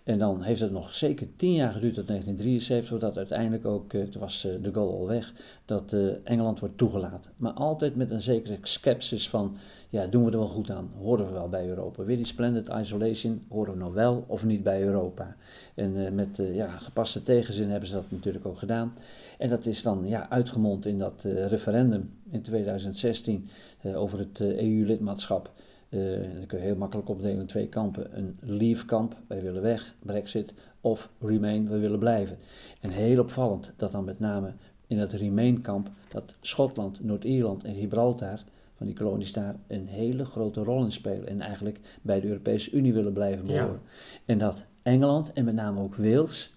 En 0.05 0.19
dan 0.19 0.43
heeft 0.43 0.61
het 0.61 0.73
nog 0.73 0.95
zeker 0.95 1.27
tien 1.37 1.53
jaar 1.53 1.73
geduurd 1.73 1.95
tot 1.95 2.07
1973, 2.07 2.89
voordat 2.89 3.17
uiteindelijk 3.17 3.67
ook, 3.67 3.93
uh, 3.93 4.03
toen 4.03 4.21
was 4.21 4.45
uh, 4.45 4.53
de 4.63 4.73
Gaulle 4.73 4.93
al 4.93 5.07
weg, 5.07 5.33
dat 5.65 5.93
uh, 5.93 6.13
Engeland 6.25 6.61
wordt 6.61 6.79
toegelaten. 6.79 7.31
Maar 7.37 7.53
altijd 7.53 7.97
met 7.97 8.11
een 8.11 8.21
zekere 8.21 8.59
sceptisch 8.63 9.29
van, 9.29 9.57
ja, 9.89 10.07
doen 10.07 10.25
we 10.25 10.31
er 10.31 10.39
wel 10.39 10.47
goed 10.47 10.71
aan? 10.71 10.91
Horen 10.99 11.27
we 11.27 11.33
wel 11.33 11.49
bij 11.49 11.69
Europa? 11.69 12.05
Weer 12.05 12.17
die 12.17 12.27
splendid 12.27 12.69
isolation, 12.69 13.45
horen 13.49 13.73
we 13.73 13.79
nou 13.79 13.93
wel 13.93 14.25
of 14.27 14.45
niet 14.45 14.63
bij 14.63 14.83
Europa? 14.83 15.37
En 15.75 16.15
met 16.15 16.43
ja, 16.53 16.69
gepaste 16.69 17.23
tegenzin 17.23 17.71
hebben 17.71 17.89
ze 17.89 17.95
dat 17.95 18.11
natuurlijk 18.11 18.47
ook 18.47 18.59
gedaan. 18.59 18.95
En 19.39 19.49
dat 19.49 19.67
is 19.67 19.83
dan 19.83 20.03
ja, 20.07 20.31
uitgemond 20.31 20.87
in 20.87 20.99
dat 20.99 21.23
referendum 21.27 22.13
in 22.31 22.43
2016 22.43 23.49
over 23.95 24.19
het 24.19 24.41
EU-lidmaatschap. 24.41 25.51
Uh, 25.91 26.23
dan 26.35 26.47
kun 26.47 26.59
je 26.59 26.65
heel 26.65 26.77
makkelijk 26.77 27.09
opdelen 27.09 27.41
in 27.41 27.47
twee 27.47 27.69
kampen. 27.69 28.19
Een 28.19 28.37
leave-kamp, 28.41 29.17
wij 29.27 29.43
willen 29.43 29.63
weg, 29.63 29.95
Brexit, 30.03 30.55
of 30.81 31.11
Remain, 31.21 31.69
wij 31.69 31.79
willen 31.79 31.99
blijven. 31.99 32.39
En 32.81 32.91
heel 32.91 33.21
opvallend 33.21 33.73
dat 33.77 33.93
dan 33.93 34.05
met 34.05 34.19
name 34.19 34.53
in 34.87 34.99
het 34.99 35.13
Remain-kamp, 35.13 35.91
dat 36.09 36.35
Schotland, 36.41 37.05
Noord-Ierland 37.05 37.65
en 37.65 37.75
Gibraltar, 37.75 38.41
van 38.77 38.87
die 38.87 38.95
kolonies 38.95 39.33
daar, 39.33 39.57
een 39.67 39.87
hele 39.87 40.25
grote 40.25 40.63
rol 40.63 40.85
in 40.85 40.93
spelen. 40.93 41.29
En 41.29 41.41
eigenlijk 41.41 41.81
bij 42.03 42.21
de 42.21 42.27
Europese 42.27 42.71
Unie 42.71 42.93
willen 42.93 43.13
blijven 43.13 43.47
behoren. 43.47 43.81
En 44.25 44.39
dat 44.39 44.65
Engeland 44.83 45.33
en 45.33 45.45
met 45.45 45.55
name 45.55 45.81
ook 45.81 45.97
Wales 45.97 46.55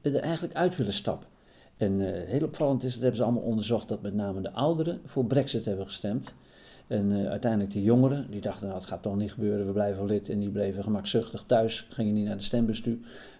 er 0.00 0.14
eigenlijk 0.16 0.54
uit 0.54 0.76
willen 0.76 0.92
stappen. 0.92 1.28
En 1.76 2.00
uh, 2.00 2.08
heel 2.10 2.44
opvallend 2.44 2.82
is, 2.82 2.92
dat 2.92 3.00
hebben 3.00 3.18
ze 3.18 3.24
allemaal 3.24 3.42
onderzocht, 3.42 3.88
dat 3.88 4.02
met 4.02 4.14
name 4.14 4.40
de 4.40 4.52
ouderen 4.52 5.00
voor 5.04 5.24
Brexit 5.24 5.64
hebben 5.64 5.86
gestemd. 5.86 6.34
En 6.90 7.10
uh, 7.10 7.28
uiteindelijk 7.28 7.72
de 7.72 7.82
jongeren, 7.82 8.30
die 8.30 8.40
dachten, 8.40 8.66
nou 8.66 8.78
het 8.78 8.88
gaat 8.88 9.02
toch 9.02 9.16
niet 9.16 9.32
gebeuren, 9.32 9.66
we 9.66 9.72
blijven 9.72 10.04
lid. 10.04 10.28
En 10.28 10.40
die 10.40 10.50
bleven 10.50 10.82
gemakzuchtig 10.82 11.44
thuis, 11.46 11.86
gingen 11.90 12.14
niet 12.14 12.24
naar 12.24 12.36
de 12.36 12.42
stembus 12.42 12.82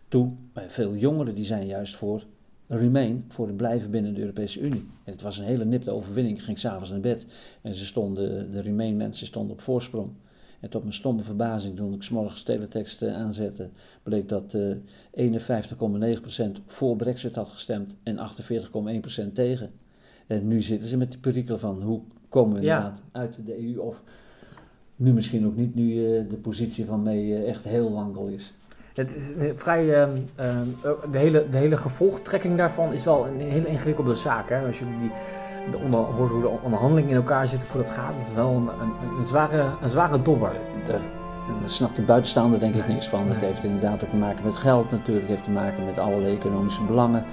toe. 0.08 0.32
Maar 0.52 0.68
veel 0.68 0.96
jongeren 0.96 1.34
die 1.34 1.44
zijn 1.44 1.66
juist 1.66 1.96
voor 1.96 2.24
Remain, 2.66 3.24
voor 3.28 3.46
het 3.46 3.56
blijven 3.56 3.90
binnen 3.90 4.14
de 4.14 4.20
Europese 4.20 4.60
Unie. 4.60 4.86
En 5.04 5.12
het 5.12 5.22
was 5.22 5.38
een 5.38 5.44
hele 5.44 5.64
nipte 5.64 5.90
overwinning. 5.90 6.36
Ik 6.36 6.42
ging 6.42 6.58
s'avonds 6.58 6.90
naar 6.90 7.00
bed 7.00 7.26
en 7.62 7.74
ze 7.74 7.86
stonden, 7.86 8.52
de 8.52 8.60
Remain 8.60 8.96
mensen 8.96 9.26
stonden 9.26 9.52
op 9.52 9.60
voorsprong. 9.60 10.10
En 10.60 10.70
tot 10.70 10.82
mijn 10.82 10.94
stomme 10.94 11.22
verbazing, 11.22 11.76
toen 11.76 11.94
ik 11.94 12.02
s'morgens 12.02 12.42
teletext 12.42 13.02
uh, 13.02 13.14
aanzette, 13.14 13.68
bleek 14.02 14.28
dat 14.28 14.54
uh, 14.54 14.76
51,9% 15.16 16.42
voor 16.66 16.96
Brexit 16.96 17.36
had 17.36 17.50
gestemd 17.50 17.96
en 18.02 18.16
48,1% 19.26 19.32
tegen. 19.32 19.72
En 20.26 20.48
nu 20.48 20.62
zitten 20.62 20.88
ze 20.88 20.96
met 20.96 21.12
de 21.12 21.18
perikelen 21.18 21.60
van 21.60 21.82
hoe 21.82 22.00
komen 22.28 22.54
we 22.54 22.60
inderdaad 22.60 23.02
uit 23.12 23.38
de 23.44 23.74
EU 23.74 23.78
of 23.78 24.02
nu 24.96 25.12
misschien 25.12 25.46
ook 25.46 25.56
niet, 25.56 25.74
nu 25.74 25.82
uh, 25.82 26.28
de 26.28 26.36
positie 26.36 26.86
van 26.86 27.02
mee 27.02 27.26
uh, 27.26 27.48
echt 27.48 27.64
heel 27.64 27.92
wankel 27.92 28.26
is. 28.26 28.54
Het 28.94 29.16
is 29.16 29.32
vrij, 29.54 29.84
uh, 29.84 30.08
de, 31.10 31.18
hele, 31.18 31.48
de 31.50 31.56
hele 31.56 31.76
gevolgtrekking 31.76 32.56
daarvan 32.56 32.92
is 32.92 33.04
wel 33.04 33.26
een 33.26 33.40
hele 33.40 33.66
ingewikkelde 33.66 34.14
zaak. 34.14 34.48
Hè? 34.48 34.66
Als 34.66 34.78
je 34.78 34.84
die, 34.98 35.10
de 35.70 35.78
onder, 35.78 36.00
hoort 36.00 36.30
hoe 36.30 36.40
de 36.40 36.48
onderhandelingen 36.48 37.10
in 37.10 37.16
elkaar 37.16 37.48
zitten 37.48 37.68
voor 37.68 37.80
dat 37.80 37.90
gaat, 37.90 38.14
het 38.14 38.26
is 38.26 38.32
wel 38.32 38.50
een, 38.50 38.68
een, 38.68 39.16
een 39.16 39.22
zware, 39.22 39.64
een 39.80 39.88
zware 39.88 40.22
dobber. 40.22 40.52
Daar 40.86 41.00
snapt 41.64 41.96
de 41.96 42.02
buitenstaander 42.02 42.60
denk 42.60 42.74
ik 42.74 42.88
niks 42.88 43.08
van. 43.08 43.28
Het 43.28 43.40
heeft 43.40 43.64
inderdaad 43.64 44.04
ook 44.04 44.10
te 44.10 44.16
maken 44.16 44.44
met 44.44 44.56
geld 44.56 44.90
natuurlijk, 44.90 45.26
het 45.26 45.34
heeft 45.34 45.44
te 45.44 45.50
maken 45.50 45.84
met 45.84 45.98
allerlei 45.98 46.36
economische 46.36 46.84
belangen. 46.84 47.24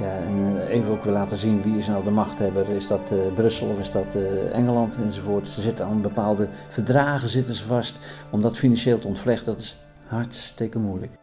Ja, 0.00 0.16
en 0.16 0.56
eh, 0.56 0.70
even 0.70 0.92
ook 0.92 1.04
weer 1.04 1.12
laten 1.12 1.36
zien 1.36 1.62
wie 1.62 1.76
is 1.76 1.88
nou 1.88 2.04
de 2.04 2.10
machthebber. 2.10 2.68
Is 2.70 2.86
dat 2.86 3.12
uh, 3.12 3.32
Brussel 3.34 3.68
of 3.68 3.78
is 3.78 3.90
dat 3.90 4.14
uh, 4.14 4.54
Engeland 4.54 4.98
enzovoort. 4.98 5.48
Ze 5.48 5.60
zitten 5.60 5.86
aan 5.86 6.00
bepaalde 6.00 6.48
verdragen 6.68 7.28
zitten 7.28 7.54
ze 7.54 7.64
vast. 7.64 8.24
Om 8.30 8.42
dat 8.42 8.56
financieel 8.56 8.98
te 8.98 9.06
ontvlechten, 9.06 9.52
dat 9.52 9.62
is 9.62 9.78
hartstikke 10.06 10.78
moeilijk. 10.78 11.21